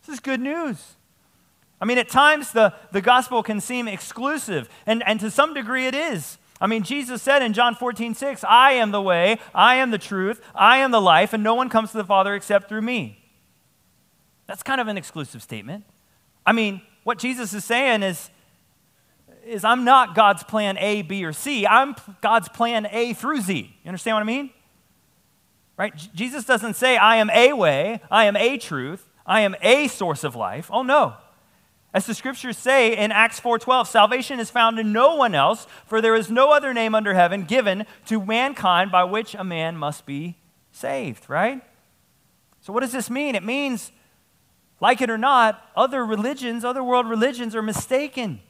This 0.06 0.16
is 0.16 0.20
good 0.20 0.40
news. 0.40 0.96
I 1.80 1.86
mean, 1.86 1.98
at 1.98 2.10
times 2.10 2.52
the, 2.52 2.74
the 2.92 3.02
gospel 3.02 3.44
can 3.44 3.60
seem 3.60 3.88
exclusive, 3.88 4.70
and, 4.86 5.04
and 5.06 5.20
to 5.20 5.32
some 5.32 5.54
degree 5.54 5.88
it 5.88 5.96
is. 5.96 6.38
I 6.62 6.68
mean, 6.68 6.84
Jesus 6.84 7.22
said 7.22 7.42
in 7.42 7.54
John 7.54 7.76
14, 7.76 8.14
6, 8.14 8.44
I 8.48 8.74
am 8.74 8.92
the 8.92 9.02
way, 9.02 9.40
I 9.54 9.76
am 9.76 9.92
the 9.92 9.98
truth, 9.98 10.42
I 10.56 10.78
am 10.78 10.92
the 10.92 11.02
life, 11.02 11.34
and 11.34 11.44
no 11.44 11.56
one 11.56 11.70
comes 11.70 11.92
to 11.92 11.98
the 11.98 12.06
Father 12.06 12.36
except 12.36 12.70
through 12.70 12.84
me. 12.84 13.20
That's 14.48 14.64
kind 14.64 14.80
of 14.80 14.88
an 14.88 14.98
exclusive 14.98 15.42
statement. 15.42 15.84
I 16.46 16.52
mean, 16.52 16.82
what 17.04 17.18
Jesus 17.18 17.54
is 17.54 17.66
saying 17.66 18.04
is 18.04 18.30
is 19.46 19.66
I'm 19.66 19.84
not 19.84 20.16
God's 20.16 20.44
plan 20.44 20.78
A, 20.78 21.02
B, 21.02 21.26
or 21.26 21.34
C. 21.34 21.68
I'm 21.68 21.96
God's 22.22 22.48
plan 22.48 22.88
A 22.92 23.14
through 23.14 23.42
Z. 23.42 23.76
You 23.84 23.88
understand 23.88 24.16
what 24.16 24.22
I 24.22 24.26
mean? 24.26 24.52
Right? 25.78 25.94
Jesus 26.14 26.46
doesn't 26.46 26.76
say, 26.76 26.98
I 26.98 27.18
am 27.18 27.30
a 27.32 27.54
way, 27.54 28.02
I 28.12 28.26
am 28.26 28.36
a 28.36 28.58
truth, 28.58 29.10
I 29.26 29.42
am 29.42 29.56
a 29.62 29.88
source 29.88 30.24
of 30.24 30.36
life. 30.36 30.70
Oh 30.72 30.84
no. 30.84 31.16
As 31.94 32.08
the 32.08 32.16
scriptures 32.16 32.58
say 32.58 32.98
in 32.98 33.12
Acts 33.12 33.40
4:12, 33.40 33.88
salvation 33.88 34.40
is 34.40 34.50
found 34.50 34.80
in 34.80 34.92
no 34.92 35.16
one 35.16 35.36
else, 35.36 35.68
for 35.86 36.02
there 36.02 36.16
is 36.16 36.32
no 36.32 36.52
other 36.52 36.74
name 36.74 36.96
under 36.96 37.14
heaven 37.14 37.44
given 37.44 37.86
to 38.08 38.24
mankind 38.24 38.92
by 38.92 39.04
which 39.04 39.36
a 39.36 39.44
man 39.44 39.78
must 39.78 40.06
be 40.06 40.38
saved, 40.72 41.30
right? 41.30 41.62
So 42.62 42.74
what 42.74 42.80
does 42.80 42.92
this 42.92 43.10
mean? 43.10 43.36
It 43.36 43.44
means 43.44 43.92
like 44.80 45.02
it 45.02 45.10
or 45.10 45.18
not, 45.18 45.62
other 45.76 46.04
religions, 46.04 46.66
other 46.66 46.84
world 46.84 47.08
religions 47.08 47.56
are 47.56 47.62
mistaken. 47.62 48.42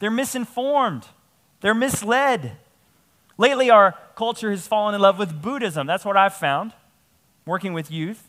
They're 0.00 0.10
misinformed, 0.10 1.06
they're 1.60 1.74
misled. 1.74 2.56
Lately, 3.36 3.70
our 3.70 3.94
culture 4.18 4.50
has 4.50 4.66
fallen 4.66 4.96
in 4.96 5.00
love 5.00 5.16
with 5.16 5.40
Buddhism. 5.40 5.86
That's 5.86 6.04
what 6.04 6.16
I've 6.16 6.34
found 6.34 6.72
working 7.46 7.72
with 7.72 7.88
youth. 7.88 8.28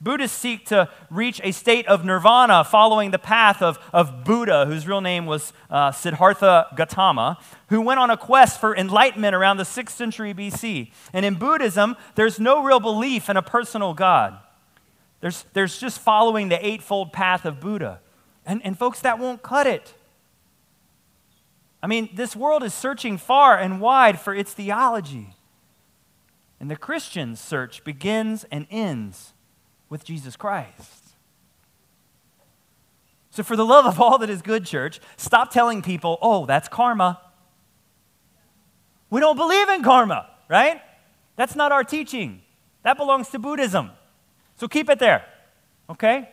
Buddhists 0.00 0.38
seek 0.38 0.64
to 0.68 0.88
reach 1.10 1.42
a 1.44 1.52
state 1.52 1.86
of 1.86 2.06
nirvana 2.06 2.64
following 2.64 3.10
the 3.10 3.18
path 3.18 3.60
of, 3.60 3.78
of 3.92 4.24
Buddha, 4.24 4.64
whose 4.64 4.86
real 4.86 5.02
name 5.02 5.26
was 5.26 5.52
uh, 5.68 5.92
Siddhartha 5.92 6.68
Gautama, 6.74 7.38
who 7.68 7.82
went 7.82 8.00
on 8.00 8.08
a 8.08 8.16
quest 8.16 8.58
for 8.58 8.74
enlightenment 8.74 9.34
around 9.34 9.58
the 9.58 9.64
6th 9.64 9.90
century 9.90 10.32
BC. 10.32 10.90
And 11.12 11.26
in 11.26 11.34
Buddhism, 11.34 11.96
there's 12.14 12.40
no 12.40 12.64
real 12.64 12.80
belief 12.80 13.28
in 13.28 13.36
a 13.36 13.42
personal 13.42 13.92
God. 13.92 14.38
There's, 15.20 15.44
there's 15.52 15.78
just 15.78 15.98
following 15.98 16.48
the 16.48 16.66
eightfold 16.66 17.12
path 17.12 17.44
of 17.44 17.60
Buddha. 17.60 18.00
And, 18.46 18.62
and 18.64 18.78
folks, 18.78 19.00
that 19.00 19.18
won't 19.18 19.42
cut 19.42 19.66
it. 19.66 19.92
I 21.82 21.86
mean, 21.86 22.10
this 22.14 22.36
world 22.36 22.62
is 22.62 22.74
searching 22.74 23.16
far 23.16 23.58
and 23.58 23.80
wide 23.80 24.20
for 24.20 24.34
its 24.34 24.52
theology. 24.52 25.34
And 26.58 26.70
the 26.70 26.76
Christian 26.76 27.36
search 27.36 27.84
begins 27.84 28.44
and 28.50 28.66
ends 28.70 29.32
with 29.88 30.04
Jesus 30.04 30.36
Christ. 30.36 31.14
So, 33.30 33.42
for 33.42 33.56
the 33.56 33.64
love 33.64 33.86
of 33.86 34.00
all 34.00 34.18
that 34.18 34.28
is 34.28 34.42
good, 34.42 34.66
church, 34.66 35.00
stop 35.16 35.50
telling 35.50 35.82
people, 35.82 36.18
oh, 36.20 36.46
that's 36.46 36.68
karma. 36.68 37.20
We 39.08 39.20
don't 39.20 39.36
believe 39.36 39.68
in 39.68 39.82
karma, 39.82 40.28
right? 40.48 40.82
That's 41.36 41.56
not 41.56 41.72
our 41.72 41.84
teaching. 41.84 42.42
That 42.82 42.96
belongs 42.96 43.28
to 43.30 43.38
Buddhism. 43.38 43.90
So 44.56 44.68
keep 44.68 44.90
it 44.90 44.98
there, 44.98 45.24
okay? 45.88 46.28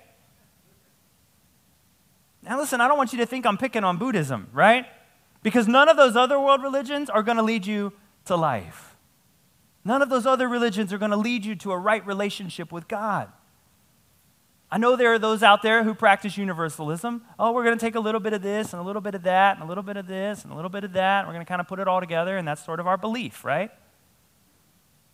Now, 2.44 2.60
listen, 2.60 2.82
I 2.82 2.88
don't 2.88 2.98
want 2.98 3.14
you 3.14 3.20
to 3.20 3.26
think 3.26 3.46
I'm 3.46 3.58
picking 3.58 3.84
on 3.84 3.98
Buddhism, 3.98 4.48
right? 4.52 4.86
Because 5.48 5.66
none 5.66 5.88
of 5.88 5.96
those 5.96 6.18
other 6.18 6.38
world 6.38 6.62
religions 6.62 7.10
are 7.10 7.24
going 7.24 7.38
to 7.38 7.42
lead 7.42 7.66
you 7.66 7.94
to 8.26 8.36
life. 8.36 8.98
None 9.86 10.02
of 10.02 10.10
those 10.10 10.26
other 10.26 10.46
religions 10.46 10.92
are 10.92 10.98
going 10.98 11.12
to 11.12 11.16
lead 11.16 11.46
you 11.46 11.56
to 11.56 11.72
a 11.72 11.78
right 11.78 12.06
relationship 12.06 12.70
with 12.70 12.90
God. 12.90 13.32
I 14.70 14.78
know 14.78 14.98
there 14.98 15.14
are 15.14 15.20
those 15.20 15.44
out 15.44 15.62
there 15.62 15.86
who 15.86 15.94
practice 15.94 16.38
universalism. 16.38 17.22
Oh, 17.40 17.54
we're 17.54 17.64
going 17.64 17.78
to 17.78 17.80
take 17.80 17.96
a 17.96 18.00
little 18.02 18.20
bit 18.20 18.34
of 18.34 18.42
this 18.42 18.74
and 18.74 18.82
a 18.82 18.84
little 18.84 19.02
bit 19.02 19.16
of 19.16 19.24
that 19.24 19.56
and 19.56 19.64
a 19.64 19.66
little 19.66 19.84
bit 19.84 19.96
of 19.96 20.06
this 20.06 20.44
and 20.44 20.52
a 20.52 20.56
little 20.58 20.68
bit 20.68 20.84
of 20.84 20.92
that. 20.92 21.26
We're 21.26 21.32
going 21.32 21.46
to 21.46 21.50
kind 21.50 21.62
of 21.62 21.68
put 21.70 21.80
it 21.80 21.88
all 21.88 22.02
together, 22.02 22.36
and 22.36 22.46
that's 22.46 22.66
sort 22.66 22.82
of 22.82 22.86
our 22.86 22.98
belief, 22.98 23.46
right? 23.46 23.72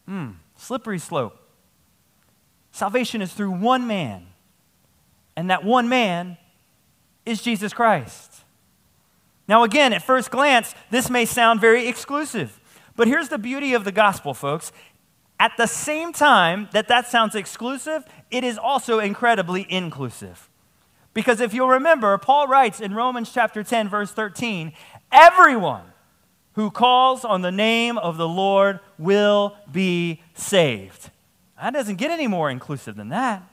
Hmm, 0.08 0.32
slippery 0.56 0.98
slope. 0.98 1.38
Salvation 2.72 3.22
is 3.22 3.32
through 3.34 3.52
one 3.52 3.86
man, 3.86 4.25
and 5.36 5.52
that 5.52 5.63
one 5.63 5.88
man 5.90 6.40
is 7.24 7.44
Jesus 7.44 7.72
Christ. 7.72 8.33
Now, 9.48 9.64
again, 9.64 9.94
at 9.94 10.02
first 10.02 10.32
glance, 10.32 10.74
this 10.90 11.10
may 11.10 11.26
sound 11.26 11.60
very 11.60 11.88
exclusive, 11.88 12.60
but 12.96 13.08
here's 13.08 13.30
the 13.30 13.38
beauty 13.38 13.74
of 13.74 13.84
the 13.84 13.92
gospel, 13.92 14.34
folks. 14.34 14.72
At 15.40 15.52
the 15.58 15.68
same 15.68 16.14
time 16.14 16.70
that 16.72 16.88
that 16.88 17.08
sounds 17.08 17.36
exclusive, 17.36 18.06
it 18.32 18.44
is 18.44 18.58
also 18.58 19.00
incredibly 19.00 19.66
inclusive. 19.70 20.50
Because 21.14 21.42
if 21.42 21.54
you'll 21.54 21.68
remember, 21.70 22.18
Paul 22.18 22.48
writes 22.48 22.80
in 22.80 22.94
Romans 22.94 23.32
chapter 23.34 23.64
10, 23.64 23.90
verse 23.90 24.12
13, 24.12 24.74
everyone 25.12 25.84
who 26.54 26.72
calls 26.72 27.26
on 27.26 27.42
the 27.42 27.52
name 27.52 27.98
of 27.98 28.18
the 28.18 28.28
Lord 28.28 28.80
will 28.98 29.58
be 29.72 30.22
saved. 30.34 31.10
That 31.60 31.74
doesn't 31.74 31.98
get 31.98 32.12
any 32.12 32.28
more 32.28 32.50
inclusive 32.50 32.96
than 32.96 33.10
that. 33.10 33.44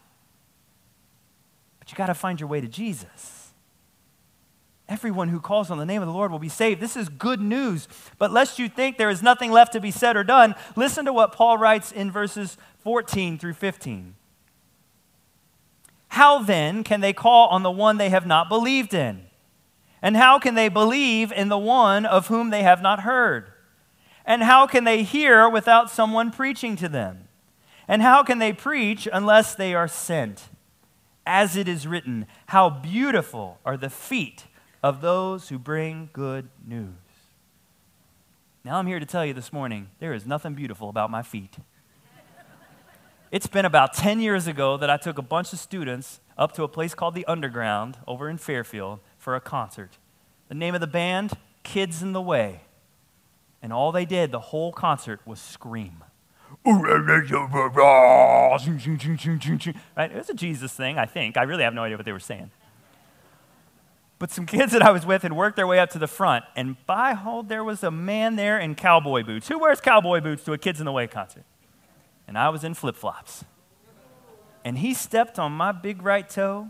But 1.79 1.91
you 1.91 1.97
got 1.97 2.07
to 2.07 2.15
find 2.15 2.41
your 2.41 2.49
way 2.49 2.61
to 2.61 2.69
Jesus. 2.69 3.40
Everyone 4.91 5.29
who 5.29 5.39
calls 5.39 5.71
on 5.71 5.79
the 5.79 5.87
name 5.87 6.03
of 6.03 6.09
the 6.09 6.13
Lord 6.13 6.33
will 6.33 6.41
be 6.41 6.49
saved. 6.49 6.81
This 6.81 6.97
is 6.97 7.09
good 7.09 7.41
news. 7.41 7.87
But 8.19 8.33
lest 8.33 8.59
you 8.59 8.69
think 8.69 8.99
there 8.99 9.09
is 9.09 9.23
nothing 9.23 9.53
left 9.53 9.73
to 9.75 9.81
be 9.81 9.93
said 9.93 10.17
or 10.17 10.25
done, 10.25 10.57
listen 10.75 11.05
to 11.05 11.13
what 11.13 11.33
Paul 11.33 11.59
writes 11.59 11.93
in 11.93 12.11
verses 12.11 12.59
14 12.81 13.39
through 13.39 13.55
15. 13.55 14.17
How 16.09 16.43
then 16.43 16.83
can 16.83 17.01
they 17.01 17.13
call 17.13 17.47
on 17.51 17.63
the 17.63 17.71
one 17.71 17.99
they 17.99 18.09
have 18.09 18.27
not 18.27 18.49
believed 18.49 18.93
in? 18.93 19.27
And 20.03 20.17
how 20.17 20.41
can 20.41 20.57
they 20.57 20.69
believe 20.69 21.31
in 21.31 21.49
the 21.49 21.59
one 21.59 22.05
of 22.05 22.27
whom 22.27 22.51
they 22.51 22.65
have 22.65 22.83
not 22.83 23.01
heard? 23.01 23.53
And 24.27 24.43
how 24.43 24.67
can 24.67 24.83
they 24.83 25.05
hear 25.05 25.49
without 25.49 25.89
someone 25.89 26.33
preaching 26.33 26.75
to 26.77 26.89
them? 26.89 27.29
And 27.87 28.03
how 28.03 28.25
can 28.25 28.41
they 28.41 28.53
preach 28.53 29.07
unless 29.13 29.55
they 29.55 29.73
are 29.73 29.87
sent? 29.87 30.49
As 31.25 31.57
it 31.57 31.69
is 31.69 31.87
written, 31.87 32.27
How 32.47 32.69
beautiful 32.69 33.61
are 33.65 33.77
the 33.77 33.91
feet 33.91 34.47
of 34.83 35.01
those 35.01 35.49
who 35.49 35.59
bring 35.59 36.11
good 36.13 36.49
news. 36.67 36.95
Now, 38.65 38.79
I'm 38.79 38.87
here 38.87 39.01
to 39.01 39.07
tell 39.07 39.25
you 39.25 39.33
this 39.33 39.53
morning 39.53 39.89
there 39.99 40.13
is 40.13 40.27
nothing 40.27 40.55
beautiful 40.55 40.89
about 40.89 41.11
my 41.11 41.23
feet. 41.23 41.57
it's 43.31 43.47
been 43.47 43.65
about 43.65 43.95
10 43.95 44.21
years 44.21 44.47
ago 44.47 44.76
that 44.76 44.91
I 44.91 44.97
took 44.97 45.19
a 45.19 45.23
bunch 45.23 45.52
of 45.52 45.59
students 45.59 46.21
up 46.37 46.52
to 46.52 46.63
a 46.63 46.69
place 46.69 46.95
called 46.95 47.15
the 47.15 47.25
Underground 47.26 47.99
over 48.07 48.28
in 48.28 48.39
Fairfield 48.39 49.00
for 49.19 49.35
a 49.35 49.41
concert. 49.41 49.99
The 50.49 50.54
name 50.54 50.75
of 50.75 50.81
the 50.81 50.87
band, 50.87 51.33
Kids 51.63 52.02
in 52.02 52.13
the 52.13 52.21
Way. 52.21 52.63
And 53.63 53.73
all 53.73 53.93
they 53.93 54.07
did 54.07 54.33
the 54.33 54.41
whole 54.41 54.73
concert 54.73 55.21
was 55.26 55.41
scream. 55.41 56.02
Right? 59.97 60.11
It 60.11 60.17
was 60.17 60.31
a 60.31 60.35
Jesus 60.35 60.73
thing, 60.73 60.99
I 60.99 61.07
think. 61.07 61.37
I 61.37 61.43
really 61.43 61.63
have 61.65 61.75
no 61.75 61.85
idea 61.85 61.97
what 61.97 62.07
they 62.07 62.13
were 62.13 62.19
saying. 62.19 62.50
But 64.21 64.30
some 64.30 64.45
kids 64.45 64.73
that 64.73 64.83
I 64.83 64.91
was 64.91 65.06
with 65.06 65.23
had 65.23 65.33
worked 65.33 65.56
their 65.56 65.67
way 65.67 65.78
up 65.78 65.89
to 65.91 65.99
the 65.99 66.06
front, 66.06 66.45
and 66.54 66.76
by 66.87 67.15
hold, 67.15 67.49
there 67.49 67.65
was 67.65 67.83
a 67.83 67.91
man 67.91 68.37
there 68.37 68.59
in 68.59 68.75
cowboy 68.75 69.25
boots. 69.25 69.49
Who 69.49 69.59
wears 69.59 69.80
cowboy 69.80 70.21
boots 70.21 70.45
to 70.45 70.52
a 70.52 70.59
Kids 70.59 70.78
in 70.78 70.85
the 70.85 70.93
Way 70.93 71.06
concert? 71.06 71.45
And 72.28 72.37
I 72.37 72.50
was 72.50 72.63
in 72.63 72.75
flip 72.75 72.97
flops. 72.97 73.47
And 74.63 74.76
he 74.76 74.93
stepped 74.93 75.39
on 75.39 75.52
my 75.52 75.73
big 75.73 76.02
right 76.02 76.28
toe 76.28 76.69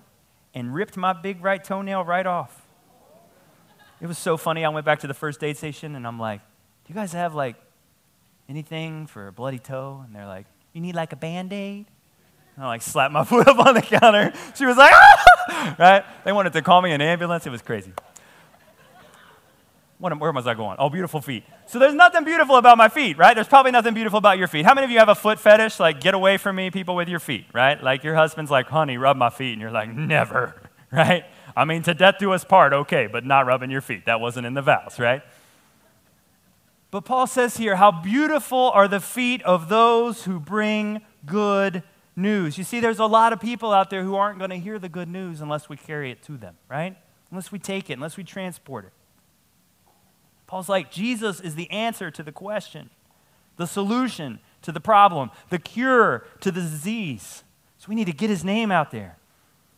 and 0.55 0.73
ripped 0.73 0.97
my 0.97 1.13
big 1.13 1.43
right 1.43 1.63
toenail 1.63 2.05
right 2.05 2.25
off. 2.25 2.63
It 4.01 4.07
was 4.07 4.17
so 4.17 4.37
funny. 4.37 4.65
I 4.65 4.69
went 4.69 4.87
back 4.87 5.01
to 5.01 5.09
the 5.09 5.13
first 5.13 5.43
aid 5.43 5.57
station 5.57 5.97
and 5.97 6.07
I'm 6.07 6.21
like, 6.21 6.41
Do 6.85 6.93
you 6.93 6.95
guys 6.95 7.13
have 7.13 7.35
like 7.35 7.57
anything 8.49 9.09
for 9.09 9.27
a 9.27 9.33
bloody 9.33 9.59
toe? 9.59 10.03
And 10.07 10.15
they're 10.15 10.27
like, 10.27 10.47
You 10.73 10.81
need 10.81 10.95
like 10.95 11.13
a 11.13 11.17
band 11.17 11.53
aid? 11.53 11.87
I 12.61 12.67
like 12.67 12.83
slapped 12.83 13.13
my 13.13 13.25
foot 13.25 13.49
up 13.49 13.59
on 13.59 13.75
the 13.75 13.83
counter. 13.83 14.33
She 14.55 14.67
was 14.67 14.77
like, 14.77 14.93
ah! 14.93 15.77
right? 15.79 16.05
They 16.25 16.33
wanted 16.33 16.53
to 16.53 16.63
call 16.63 16.83
me 16.83 16.93
an 16.93 17.01
ambulance. 17.01 17.47
It 17.47 17.51
was 17.51 17.63
crazy. 17.63 17.93
What, 19.99 20.19
where 20.19 20.33
was 20.33 20.47
I 20.47 20.55
going? 20.55 20.77
Oh, 20.79 20.89
beautiful 20.89 21.21
feet. 21.21 21.45
So 21.67 21.79
there's 21.79 21.95
nothing 21.95 22.25
beautiful 22.25 22.57
about 22.57 22.79
my 22.79 22.89
feet, 22.89 23.19
right? 23.19 23.35
There's 23.35 23.49
probably 23.49 23.71
nothing 23.71 23.93
beautiful 23.93 24.19
about 24.19 24.39
your 24.39 24.49
feet. 24.49 24.65
How 24.65 24.73
many 24.73 24.87
of 24.87 24.91
you 24.91 24.99
have 24.99 25.11
a 25.11 25.15
foot 25.15 25.39
fetish? 25.39 25.79
Like, 25.79 26.01
get 26.01 26.15
away 26.15 26.39
from 26.39 26.57
me, 26.57 26.71
people 26.71 26.97
with 26.97 27.09
your 27.09 27.19
feet, 27.19 27.45
right? 27.53 27.83
Like, 27.83 28.03
your 28.03 28.15
husband's 28.15 28.51
like, 28.51 28.69
honey, 28.69 28.97
rub 28.97 29.19
my 29.19 29.29
feet. 29.29 29.53
And 29.53 29.61
you're 29.61 29.71
like, 29.71 29.95
never, 29.95 30.55
right? 30.93 31.25
I 31.55 31.67
mean, 31.67 31.83
to 31.83 31.93
death 31.93 32.17
do 32.19 32.33
us 32.33 32.45
part, 32.45 32.73
okay, 32.73 33.09
but 33.09 33.27
not 33.27 33.45
rubbing 33.47 33.71
your 33.71 33.83
feet. 33.83 34.07
That 34.07 34.21
wasn't 34.21 34.47
in 34.47 34.55
the 34.55 34.63
vows, 34.63 34.99
right? 34.99 35.23
But 36.91 37.03
Paul 37.03 37.27
says 37.27 37.59
here, 37.59 37.77
how 37.77 37.91
beautiful 37.91 38.71
are 38.71 38.89
the 38.89 39.01
feet 39.01 39.43
of 39.43 39.69
those 39.69 40.25
who 40.25 40.41
bring 40.41 41.03
good 41.27 41.83
news. 42.21 42.59
You 42.59 42.65
see, 42.65 42.81
there's 42.81 42.99
a 42.99 43.07
lot 43.07 43.33
of 43.33 43.41
people 43.41 43.73
out 43.73 43.91
there 43.91 44.05
who 44.05 44.15
aren't 44.15 44.39
going 44.39 44.51
to 44.51 44.59
hear 44.59 44.79
the 44.79 44.89
good 44.89 45.09
news 45.09 45.41
unless 45.41 45.69
we 45.69 45.77
carry 45.77 46.11
it 46.11 46.23
to 46.25 46.37
them, 46.37 46.57
right? 46.69 46.97
Unless 47.31 47.51
we 47.51 47.59
take 47.59 47.91
it, 47.91 47.95
unless 47.95 48.17
we 48.17 48.25
transport 48.25 48.85
it. 48.85 48.93
Paul's 50.47 50.69
like, 50.69 50.91
Jesus 50.91 51.41
is 51.41 51.55
the 51.55 51.71
answer 51.71 52.11
to 52.11 52.23
the 52.23 52.33
question, 52.33 52.91
the 53.57 53.67
solution 53.67 54.41
to 54.63 54.73
the 54.73 54.81
problem, 54.81 55.31
the 55.49 55.59
cure 55.59 56.25
to 56.41 56.51
the 56.51 56.61
disease. 56.61 57.45
So 57.79 57.87
we 57.89 57.95
need 57.95 58.07
to 58.07 58.13
get 58.13 58.31
his 58.31 58.45
name 58.45 58.71
out 58.71 58.91
there. 58.91 59.17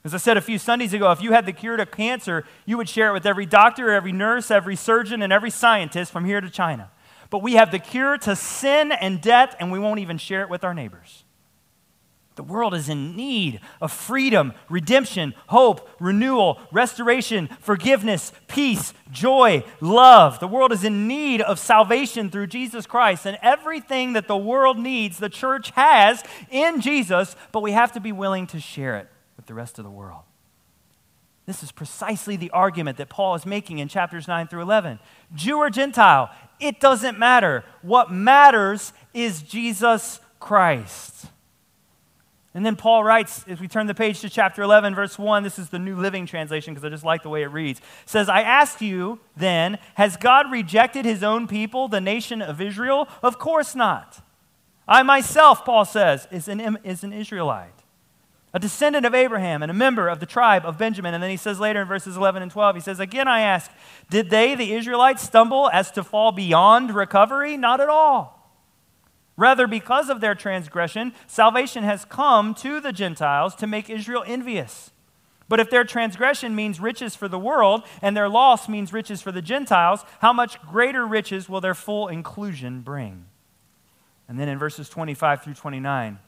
As 0.04 0.14
I 0.14 0.16
said 0.16 0.36
a 0.36 0.40
few 0.40 0.58
Sundays 0.58 0.92
ago, 0.92 1.12
if 1.12 1.22
you 1.22 1.32
had 1.32 1.46
the 1.46 1.52
cure 1.52 1.76
to 1.76 1.86
cancer, 1.86 2.44
you 2.66 2.76
would 2.76 2.88
share 2.88 3.10
it 3.10 3.12
with 3.12 3.26
every 3.26 3.46
doctor, 3.46 3.90
every 3.90 4.10
nurse, 4.10 4.50
every 4.50 4.74
surgeon, 4.74 5.22
and 5.22 5.32
every 5.32 5.50
scientist 5.50 6.10
from 6.10 6.24
here 6.24 6.40
to 6.40 6.50
China. 6.50 6.90
But 7.30 7.42
we 7.42 7.52
have 7.54 7.70
the 7.70 7.78
cure 7.78 8.18
to 8.18 8.34
sin 8.34 8.90
and 8.90 9.20
death, 9.20 9.54
and 9.60 9.70
we 9.70 9.78
won't 9.78 10.00
even 10.00 10.18
share 10.18 10.42
it 10.42 10.50
with 10.50 10.64
our 10.64 10.74
neighbors. 10.74 11.21
The 12.34 12.42
world 12.42 12.72
is 12.72 12.88
in 12.88 13.14
need 13.14 13.60
of 13.80 13.92
freedom, 13.92 14.54
redemption, 14.70 15.34
hope, 15.48 15.88
renewal, 16.00 16.60
restoration, 16.72 17.48
forgiveness, 17.60 18.32
peace, 18.48 18.94
joy, 19.10 19.64
love. 19.82 20.40
The 20.40 20.48
world 20.48 20.72
is 20.72 20.82
in 20.82 21.06
need 21.06 21.42
of 21.42 21.58
salvation 21.58 22.30
through 22.30 22.46
Jesus 22.46 22.86
Christ. 22.86 23.26
And 23.26 23.38
everything 23.42 24.14
that 24.14 24.28
the 24.28 24.36
world 24.36 24.78
needs, 24.78 25.18
the 25.18 25.28
church 25.28 25.70
has 25.72 26.22
in 26.50 26.80
Jesus, 26.80 27.36
but 27.52 27.62
we 27.62 27.72
have 27.72 27.92
to 27.92 28.00
be 28.00 28.12
willing 28.12 28.46
to 28.48 28.60
share 28.60 28.96
it 28.96 29.08
with 29.36 29.44
the 29.46 29.54
rest 29.54 29.78
of 29.78 29.84
the 29.84 29.90
world. 29.90 30.22
This 31.44 31.62
is 31.62 31.72
precisely 31.72 32.36
the 32.36 32.50
argument 32.50 32.96
that 32.96 33.10
Paul 33.10 33.34
is 33.34 33.44
making 33.44 33.78
in 33.78 33.88
chapters 33.88 34.26
9 34.26 34.46
through 34.46 34.62
11. 34.62 35.00
Jew 35.34 35.58
or 35.58 35.68
Gentile, 35.68 36.30
it 36.60 36.80
doesn't 36.80 37.18
matter. 37.18 37.64
What 37.82 38.10
matters 38.10 38.92
is 39.12 39.42
Jesus 39.42 40.20
Christ. 40.38 41.26
And 42.54 42.66
then 42.66 42.76
Paul 42.76 43.02
writes, 43.02 43.44
as 43.48 43.60
we 43.60 43.68
turn 43.68 43.86
the 43.86 43.94
page 43.94 44.20
to 44.20 44.28
chapter 44.28 44.60
11, 44.62 44.94
verse 44.94 45.18
1, 45.18 45.42
this 45.42 45.58
is 45.58 45.70
the 45.70 45.78
New 45.78 45.96
Living 45.96 46.26
Translation 46.26 46.74
because 46.74 46.84
I 46.84 46.90
just 46.90 47.04
like 47.04 47.22
the 47.22 47.30
way 47.30 47.42
it 47.42 47.46
reads. 47.46 47.80
It 47.80 48.08
says, 48.10 48.28
I 48.28 48.42
ask 48.42 48.82
you 48.82 49.20
then, 49.36 49.78
has 49.94 50.18
God 50.18 50.50
rejected 50.50 51.06
his 51.06 51.22
own 51.22 51.46
people, 51.46 51.88
the 51.88 52.00
nation 52.00 52.42
of 52.42 52.60
Israel? 52.60 53.08
Of 53.22 53.38
course 53.38 53.74
not. 53.74 54.20
I 54.86 55.02
myself, 55.02 55.64
Paul 55.64 55.86
says, 55.86 56.28
is 56.30 56.46
an, 56.46 56.78
is 56.84 57.02
an 57.02 57.14
Israelite, 57.14 57.82
a 58.52 58.58
descendant 58.58 59.06
of 59.06 59.14
Abraham 59.14 59.62
and 59.62 59.70
a 59.70 59.74
member 59.74 60.08
of 60.08 60.20
the 60.20 60.26
tribe 60.26 60.66
of 60.66 60.76
Benjamin. 60.76 61.14
And 61.14 61.22
then 61.22 61.30
he 61.30 61.38
says 61.38 61.58
later 61.58 61.80
in 61.80 61.88
verses 61.88 62.18
11 62.18 62.42
and 62.42 62.50
12, 62.50 62.76
he 62.76 62.82
says, 62.82 63.00
Again 63.00 63.28
I 63.28 63.40
ask, 63.40 63.70
did 64.10 64.28
they, 64.28 64.54
the 64.54 64.74
Israelites, 64.74 65.22
stumble 65.22 65.70
as 65.72 65.90
to 65.92 66.04
fall 66.04 66.32
beyond 66.32 66.94
recovery? 66.94 67.56
Not 67.56 67.80
at 67.80 67.88
all. 67.88 68.41
Rather, 69.36 69.66
because 69.66 70.10
of 70.10 70.20
their 70.20 70.34
transgression, 70.34 71.12
salvation 71.26 71.84
has 71.84 72.04
come 72.04 72.54
to 72.54 72.80
the 72.80 72.92
Gentiles 72.92 73.54
to 73.56 73.66
make 73.66 73.88
Israel 73.88 74.24
envious. 74.26 74.90
But 75.48 75.60
if 75.60 75.70
their 75.70 75.84
transgression 75.84 76.54
means 76.54 76.80
riches 76.80 77.14
for 77.14 77.28
the 77.28 77.38
world 77.38 77.82
and 78.00 78.16
their 78.16 78.28
loss 78.28 78.68
means 78.68 78.92
riches 78.92 79.20
for 79.20 79.32
the 79.32 79.42
Gentiles, 79.42 80.04
how 80.20 80.32
much 80.32 80.60
greater 80.62 81.06
riches 81.06 81.48
will 81.48 81.60
their 81.60 81.74
full 81.74 82.08
inclusion 82.08 82.80
bring? 82.80 83.26
And 84.28 84.38
then 84.38 84.48
in 84.48 84.58
verses 84.58 84.88
25 84.88 85.42
through 85.42 85.54
29, 85.54 86.18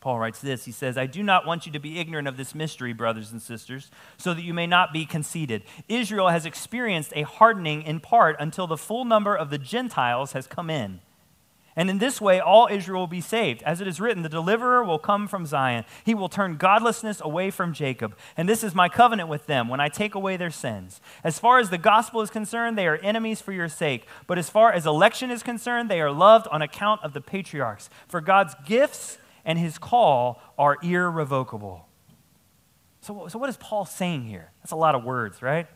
Paul 0.00 0.18
writes 0.18 0.40
this 0.40 0.64
He 0.64 0.72
says, 0.72 0.96
I 0.96 1.06
do 1.06 1.22
not 1.22 1.46
want 1.46 1.66
you 1.66 1.72
to 1.72 1.78
be 1.78 1.98
ignorant 1.98 2.26
of 2.26 2.36
this 2.36 2.54
mystery, 2.54 2.92
brothers 2.92 3.30
and 3.30 3.40
sisters, 3.40 3.90
so 4.16 4.34
that 4.34 4.42
you 4.42 4.54
may 4.54 4.66
not 4.66 4.92
be 4.92 5.04
conceited. 5.04 5.62
Israel 5.88 6.28
has 6.28 6.46
experienced 6.46 7.12
a 7.14 7.22
hardening 7.22 7.82
in 7.82 8.00
part 8.00 8.36
until 8.40 8.66
the 8.66 8.76
full 8.76 9.04
number 9.04 9.36
of 9.36 9.50
the 9.50 9.58
Gentiles 9.58 10.32
has 10.32 10.46
come 10.46 10.70
in. 10.70 11.00
And 11.76 11.88
in 11.88 11.98
this 11.98 12.20
way, 12.20 12.40
all 12.40 12.68
Israel 12.70 13.02
will 13.02 13.06
be 13.06 13.20
saved. 13.20 13.62
As 13.62 13.80
it 13.80 13.86
is 13.86 14.00
written, 14.00 14.22
the 14.22 14.28
deliverer 14.28 14.84
will 14.84 14.98
come 14.98 15.28
from 15.28 15.46
Zion. 15.46 15.84
He 16.04 16.14
will 16.14 16.28
turn 16.28 16.56
godlessness 16.56 17.20
away 17.20 17.50
from 17.50 17.72
Jacob. 17.72 18.16
And 18.36 18.48
this 18.48 18.64
is 18.64 18.74
my 18.74 18.88
covenant 18.88 19.28
with 19.28 19.46
them 19.46 19.68
when 19.68 19.80
I 19.80 19.88
take 19.88 20.14
away 20.14 20.36
their 20.36 20.50
sins. 20.50 21.00
As 21.22 21.38
far 21.38 21.58
as 21.58 21.70
the 21.70 21.78
gospel 21.78 22.22
is 22.22 22.30
concerned, 22.30 22.76
they 22.76 22.88
are 22.88 22.96
enemies 22.96 23.40
for 23.40 23.52
your 23.52 23.68
sake. 23.68 24.06
But 24.26 24.38
as 24.38 24.50
far 24.50 24.72
as 24.72 24.84
election 24.84 25.30
is 25.30 25.42
concerned, 25.42 25.88
they 25.88 26.00
are 26.00 26.10
loved 26.10 26.48
on 26.48 26.60
account 26.60 27.02
of 27.04 27.12
the 27.12 27.20
patriarchs. 27.20 27.88
For 28.08 28.20
God's 28.20 28.54
gifts 28.66 29.18
and 29.44 29.58
his 29.58 29.78
call 29.78 30.42
are 30.58 30.76
irrevocable. 30.82 31.86
So, 33.00 33.28
so 33.28 33.38
what 33.38 33.48
is 33.48 33.56
Paul 33.56 33.86
saying 33.86 34.24
here? 34.24 34.50
That's 34.62 34.72
a 34.72 34.76
lot 34.76 34.94
of 34.94 35.04
words, 35.04 35.40
right? 35.40 35.66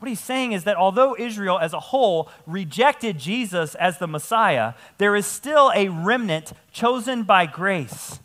What 0.00 0.08
he's 0.08 0.18
saying 0.18 0.52
is 0.52 0.64
that 0.64 0.78
although 0.78 1.14
Israel 1.18 1.58
as 1.58 1.74
a 1.74 1.80
whole 1.80 2.30
rejected 2.46 3.18
Jesus 3.18 3.74
as 3.74 3.98
the 3.98 4.06
Messiah, 4.06 4.72
there 4.96 5.14
is 5.14 5.26
still 5.26 5.70
a 5.74 5.88
remnant 5.88 6.54
chosen 6.72 7.22
by 7.22 7.44
grace. 7.44 8.18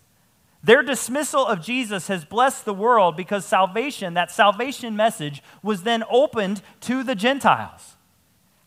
Their 0.64 0.84
dismissal 0.84 1.46
of 1.46 1.62
Jesus 1.62 2.08
has 2.08 2.24
blessed 2.24 2.64
the 2.64 2.74
world 2.74 3.18
because 3.18 3.46
salvation, 3.46 4.14
that 4.14 4.32
salvation 4.32 4.96
message, 4.96 5.44
was 5.62 5.84
then 5.84 6.06
opened 6.10 6.62
to 6.82 7.04
the 7.04 7.14
Gentiles. 7.14 7.98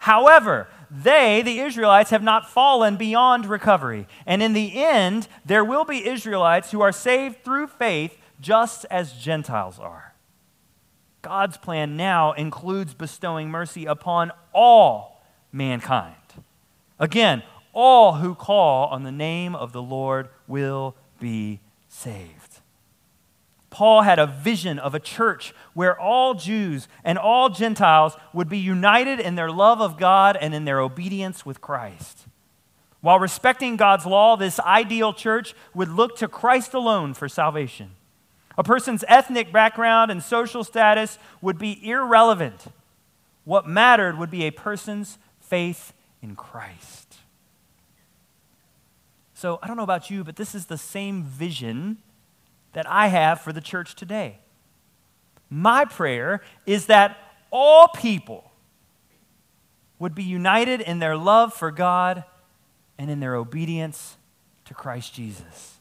However, 0.00 0.68
they, 0.90 1.40
the 1.40 1.60
Israelites, 1.60 2.10
have 2.10 2.22
not 2.22 2.50
fallen 2.50 2.96
beyond 2.96 3.46
recovery. 3.46 4.06
And 4.26 4.42
in 4.42 4.52
the 4.52 4.84
end, 4.84 5.28
there 5.46 5.64
will 5.64 5.86
be 5.86 6.06
Israelites 6.06 6.72
who 6.72 6.82
are 6.82 6.92
saved 6.92 7.42
through 7.42 7.68
faith 7.68 8.18
just 8.38 8.84
as 8.90 9.14
Gentiles 9.14 9.78
are. 9.78 10.07
God's 11.28 11.58
plan 11.58 11.94
now 11.94 12.32
includes 12.32 12.94
bestowing 12.94 13.50
mercy 13.50 13.84
upon 13.84 14.32
all 14.54 15.22
mankind. 15.52 16.14
Again, 16.98 17.42
all 17.74 18.14
who 18.14 18.34
call 18.34 18.86
on 18.86 19.02
the 19.02 19.12
name 19.12 19.54
of 19.54 19.74
the 19.74 19.82
Lord 19.82 20.30
will 20.46 20.96
be 21.20 21.60
saved. 21.86 22.60
Paul 23.68 24.00
had 24.00 24.18
a 24.18 24.26
vision 24.26 24.78
of 24.78 24.94
a 24.94 24.98
church 24.98 25.52
where 25.74 26.00
all 26.00 26.32
Jews 26.32 26.88
and 27.04 27.18
all 27.18 27.50
Gentiles 27.50 28.16
would 28.32 28.48
be 28.48 28.56
united 28.56 29.20
in 29.20 29.34
their 29.34 29.50
love 29.50 29.82
of 29.82 29.98
God 29.98 30.34
and 30.40 30.54
in 30.54 30.64
their 30.64 30.80
obedience 30.80 31.44
with 31.44 31.60
Christ. 31.60 32.24
While 33.02 33.18
respecting 33.18 33.76
God's 33.76 34.06
law, 34.06 34.38
this 34.38 34.58
ideal 34.60 35.12
church 35.12 35.54
would 35.74 35.90
look 35.90 36.16
to 36.16 36.26
Christ 36.26 36.72
alone 36.72 37.12
for 37.12 37.28
salvation. 37.28 37.90
A 38.58 38.64
person's 38.64 39.04
ethnic 39.06 39.52
background 39.52 40.10
and 40.10 40.20
social 40.20 40.64
status 40.64 41.18
would 41.40 41.58
be 41.58 41.88
irrelevant. 41.88 42.66
What 43.44 43.68
mattered 43.68 44.18
would 44.18 44.30
be 44.30 44.44
a 44.44 44.50
person's 44.50 45.16
faith 45.40 45.92
in 46.20 46.34
Christ. 46.34 47.18
So, 49.32 49.60
I 49.62 49.68
don't 49.68 49.76
know 49.76 49.84
about 49.84 50.10
you, 50.10 50.24
but 50.24 50.34
this 50.34 50.56
is 50.56 50.66
the 50.66 50.76
same 50.76 51.22
vision 51.22 51.98
that 52.72 52.90
I 52.90 53.06
have 53.06 53.40
for 53.40 53.52
the 53.52 53.60
church 53.60 53.94
today. 53.94 54.40
My 55.48 55.84
prayer 55.84 56.42
is 56.66 56.86
that 56.86 57.16
all 57.50 57.86
people 57.88 58.50
would 60.00 60.14
be 60.14 60.24
united 60.24 60.80
in 60.80 60.98
their 60.98 61.16
love 61.16 61.54
for 61.54 61.70
God 61.70 62.24
and 62.98 63.08
in 63.08 63.20
their 63.20 63.36
obedience 63.36 64.16
to 64.64 64.74
Christ 64.74 65.14
Jesus. 65.14 65.77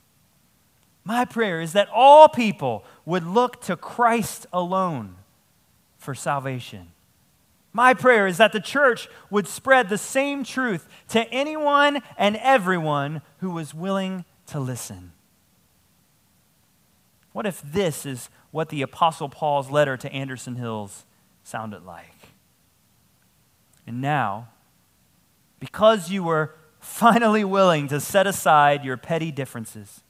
My 1.07 1.23
prayer 1.23 1.61
is 1.61 1.71
that 1.71 1.87
all 1.93 2.27
people 2.27 2.83
would 3.05 3.23
look 3.25 3.61
to 3.61 3.77
Christ 3.77 4.45
alone 4.51 5.15
for 5.97 6.13
salvation. 6.13 6.89
My 7.71 7.93
prayer 7.93 8.27
is 8.27 8.35
that 8.39 8.51
the 8.51 8.59
church 8.59 9.07
would 9.29 9.47
spread 9.47 9.87
the 9.87 9.97
same 9.97 10.43
truth 10.43 10.85
to 11.07 11.23
anyone 11.31 12.01
and 12.17 12.35
everyone 12.35 13.21
who 13.37 13.51
was 13.51 13.73
willing 13.73 14.25
to 14.47 14.59
listen. 14.59 15.13
What 17.31 17.45
if 17.45 17.61
this 17.61 18.05
is 18.05 18.29
what 18.51 18.67
the 18.67 18.81
Apostle 18.81 19.29
Paul's 19.29 19.71
letter 19.71 19.95
to 19.95 20.11
Anderson 20.11 20.57
Hills 20.57 21.05
sounded 21.41 21.85
like? 21.85 22.33
And 23.85 24.01
now, 24.01 24.49
because 25.61 26.11
you 26.11 26.21
were 26.21 26.53
finally 26.81 27.45
willing 27.45 27.87
to 27.87 28.01
set 28.01 28.27
aside 28.27 28.83
your 28.83 28.97
petty 28.97 29.31
differences, 29.31 30.01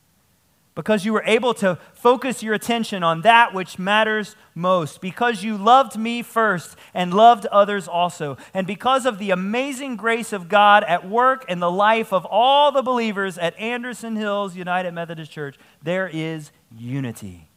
because 0.78 1.04
you 1.04 1.12
were 1.12 1.24
able 1.26 1.56
to 1.56 1.76
focus 1.92 2.44
your 2.44 2.54
attention 2.54 3.02
on 3.02 3.22
that 3.22 3.52
which 3.52 3.80
matters 3.80 4.36
most, 4.54 5.02
because 5.02 5.44
you 5.44 5.58
loved 5.58 5.98
me 5.98 6.22
first 6.22 6.78
and 6.94 7.12
loved 7.12 7.48
others 7.48 7.88
also, 7.88 8.38
and 8.54 8.68
because 8.68 9.08
of 9.08 9.18
the 9.18 9.32
amazing 9.32 9.96
grace 9.96 10.32
of 10.32 10.48
God 10.48 10.84
at 10.84 11.10
work 11.10 11.44
in 11.50 11.60
the 11.60 11.72
life 11.72 12.14
of 12.14 12.28
all 12.30 12.72
the 12.72 12.84
believers 12.84 13.40
at 13.40 13.58
Anderson 13.58 14.16
Hills 14.16 14.56
United 14.56 14.94
Methodist 14.94 15.32
Church, 15.32 15.58
there 15.82 16.08
is 16.08 16.52
unity. 16.78 17.50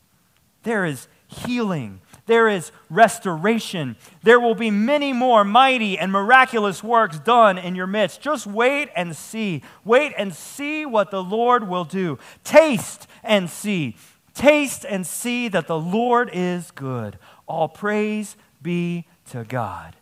There 0.63 0.85
is 0.85 1.09
healing. 1.27 2.01
There 2.27 2.49
is 2.49 2.71
restoration. 2.89 3.97
There 4.23 4.39
will 4.39 4.55
be 4.55 4.71
many 4.71 5.13
more 5.13 5.45
mighty 5.45 5.99
and 5.99 6.13
miraculous 6.13 6.83
works 6.83 7.19
done 7.19 7.59
in 7.59 7.75
your 7.75 7.87
midst. 7.87 8.21
Just 8.21 8.47
wait 8.47 8.89
and 8.95 9.17
see. 9.17 9.63
Wait 9.85 10.13
and 10.17 10.35
see 10.35 10.87
what 10.87 11.11
the 11.11 11.23
Lord 11.23 11.69
will 11.69 11.85
do. 11.85 12.19
Taste 12.45 13.07
and 13.23 13.51
see. 13.51 13.97
Taste 14.35 14.85
and 14.89 15.07
see 15.07 15.49
that 15.49 15.67
the 15.67 15.79
Lord 15.79 16.31
is 16.33 16.71
good. 16.71 17.19
All 17.47 17.69
praise 17.69 18.37
be 18.63 19.07
to 19.31 19.45
God. 19.45 19.97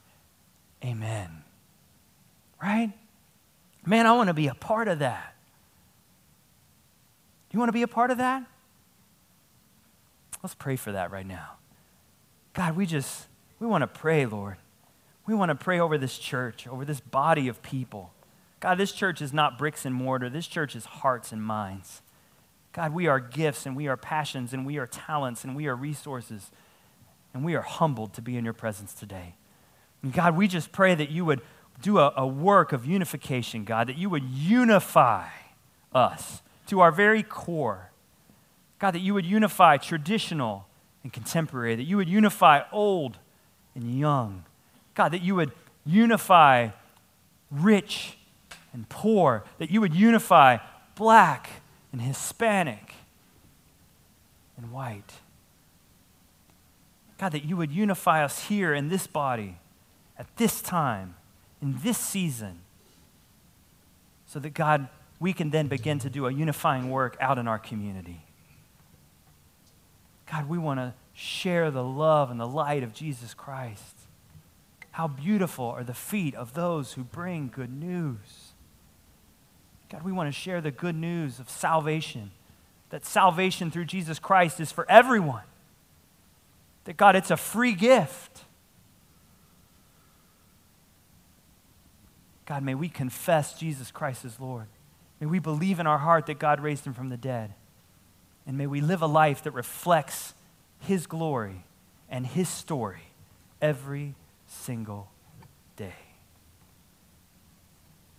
Amen. 0.85 1.45
Right? 2.63 2.93
Man, 3.87 4.07
I 4.07 4.13
want 4.13 4.29
to 4.29 4.35
be 4.35 4.49
a 4.49 4.55
part 4.55 4.89
of 4.89 4.99
that. 4.99 5.35
You 7.51 7.59
want 7.59 7.69
to 7.69 7.73
be 7.73 7.83
a 7.83 7.89
part 7.89 8.11
of 8.11 8.19
that? 8.19 8.45
Let's 10.43 10.55
pray 10.55 10.77
for 10.77 10.93
that 10.93 11.11
right 11.11 11.27
now. 11.27 11.57
God, 12.55 12.77
we 12.77 12.87
just, 12.87 13.27
we 13.59 13.67
want 13.67 13.83
to 13.83 13.87
pray, 13.87 14.27
Lord. 14.27 14.57
We 15.27 15.35
want 15.35 15.51
to 15.51 15.55
pray 15.55 15.79
over 15.79 15.99
this 15.99 16.19
church, 16.19 16.67
over 16.67 16.85
this 16.85 17.01
body 17.01 17.49
of 17.49 17.63
people. 17.63 18.13
God, 18.61 18.79
this 18.79 18.93
church 18.93 19.21
is 19.21 19.33
not 19.33 19.59
bricks 19.59 19.85
and 19.85 19.95
mortar. 19.95 20.29
This 20.31 20.47
church 20.47 20.75
is 20.75 20.85
hearts 20.85 21.33
and 21.33 21.43
minds. 21.43 22.03
God, 22.73 22.95
we 22.95 23.07
are 23.07 23.21
gifts 23.21 23.67
and 23.67 23.77
we 23.77 23.89
are 23.89 23.97
passions 23.97 24.53
and 24.53 24.65
we 24.65 24.79
are 24.79 24.87
talents 24.87 25.45
and 25.45 25.55
we 25.55 25.67
are 25.67 25.77
resources. 25.77 26.51
And 27.35 27.45
we 27.45 27.55
are 27.55 27.63
humbled 27.63 28.15
to 28.15 28.23
be 28.23 28.37
in 28.37 28.45
your 28.45 28.55
presence 28.55 28.95
today. 28.95 29.35
And 30.03 30.13
God, 30.13 30.37
we 30.37 30.49
just 30.49 30.73
pray 30.73 30.95
that 30.95 31.11
you 31.11 31.25
would 31.25 31.41
do 31.83 31.99
a, 31.99 32.13
a 32.17 32.27
work 32.27 32.73
of 32.73 32.87
unification, 32.87 33.65
God, 33.65 33.89
that 33.89 33.99
you 33.99 34.11
would 34.11 34.25
unify 34.25 35.29
us 35.93 36.43
to 36.69 36.81
our 36.81 36.91
very 36.91 37.23
core. 37.23 37.88
God, 38.79 38.93
that 38.93 39.01
you 39.01 39.15
would 39.15 39.27
unify 39.27 39.77
traditional 39.77 40.67
and 41.03 41.13
contemporary, 41.13 41.75
that 41.75 41.85
you 41.85 41.97
would 41.97 42.09
unify 42.09 42.63
old 42.71 43.19
and 43.75 43.99
young. 43.99 44.45
God, 44.95 45.11
that 45.13 45.23
you 45.23 45.35
would 45.35 45.53
unify 45.85 46.71
rich 47.51 48.19
and 48.73 48.89
poor, 48.89 49.45
that 49.59 49.71
you 49.71 49.81
would 49.81 49.95
unify 49.95 50.59
black 50.95 51.51
and 51.93 52.01
Hispanic 52.03 52.95
and 54.57 54.71
white. 54.71 55.15
God, 57.19 57.33
that 57.33 57.45
you 57.45 57.57
would 57.57 57.73
unify 57.73 58.25
us 58.25 58.45
here 58.45 58.75
in 58.75 58.89
this 58.89 59.07
body 59.07 59.57
at 60.19 60.37
this 60.37 60.61
time, 60.61 61.17
in 61.61 61.79
this 61.83 61.99
season, 61.99 62.61
so 64.27 64.39
that, 64.39 64.51
God, 64.51 64.89
we 65.19 65.33
can 65.33 65.51
then 65.51 65.69
begin 65.69 65.99
to 66.01 66.11
do 66.11 66.27
a 66.27 66.33
unifying 66.33 66.91
work 66.91 67.17
out 67.21 67.39
in 67.39 67.49
our 67.49 67.59
community. 67.59 68.23
God, 70.31 70.49
we 70.49 70.59
want 70.59 70.79
to 70.79 70.95
share 71.15 71.71
the 71.71 71.83
love 71.83 72.31
and 72.31 72.39
the 72.39 72.47
light 72.47 72.83
of 72.83 72.93
Jesus 72.93 73.35
Christ. 73.35 73.95
How 74.91 75.09
beautiful 75.09 75.67
are 75.67 75.85
the 75.85 75.95
feet 75.95 76.35
of 76.35 76.55
those 76.55 76.93
who 76.93 77.05
bring 77.05 77.51
good 77.55 77.73
news. 77.73 78.53
God, 79.91 80.03
we 80.03 80.13
want 80.13 80.29
to 80.29 80.39
share 80.39 80.61
the 80.61 80.71
good 80.71 80.97
news 80.97 81.39
of 81.39 81.49
salvation, 81.49 82.31
that 82.91 83.07
salvation 83.07 83.71
through 83.71 83.87
Jesus 83.87 84.19
Christ 84.19 84.61
is 84.61 84.71
for 84.71 84.85
everyone. 84.91 85.45
That, 86.85 86.97
God, 86.97 87.17
it's 87.17 87.31
a 87.31 87.37
free 87.37 87.73
gift. 87.73 88.45
God, 92.45 92.63
may 92.63 92.75
we 92.75 92.89
confess 92.89 93.59
Jesus 93.59 93.91
Christ 93.91 94.25
as 94.25 94.41
Lord. 94.41 94.67
May 95.21 95.27
we 95.27 95.39
believe 95.39 95.81
in 95.81 95.87
our 95.87 95.99
heart 95.99 96.27
that 96.27 96.39
God 96.39 96.61
raised 96.61 96.87
him 96.87 96.95
from 96.95 97.09
the 97.09 97.17
dead. 97.17 97.55
And 98.49 98.57
may 98.57 98.67
we 98.67 98.81
live 98.81 99.03
a 99.03 99.07
life 99.07 99.45
that 99.45 99.51
reflects 99.53 100.35
His 100.81 101.07
glory 101.07 101.65
and 102.09 102.27
His 102.27 102.49
story 102.49 103.13
every 103.61 104.15
single 104.47 105.11
day. 105.77 105.93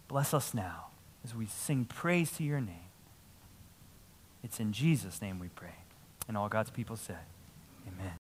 Bless 0.07 0.33
us 0.33 0.53
now 0.53 0.85
as 1.23 1.33
we 1.33 1.47
sing 1.47 1.83
praise 1.83 2.31
to 2.33 2.43
your 2.43 2.61
name. 2.61 2.75
It's 4.43 4.59
in 4.59 4.71
Jesus' 4.71 5.19
name 5.19 5.39
we 5.39 5.49
pray. 5.49 5.75
And 6.27 6.37
all 6.37 6.47
God's 6.47 6.69
people 6.69 6.95
said, 6.95 7.17
Amen. 7.87 8.13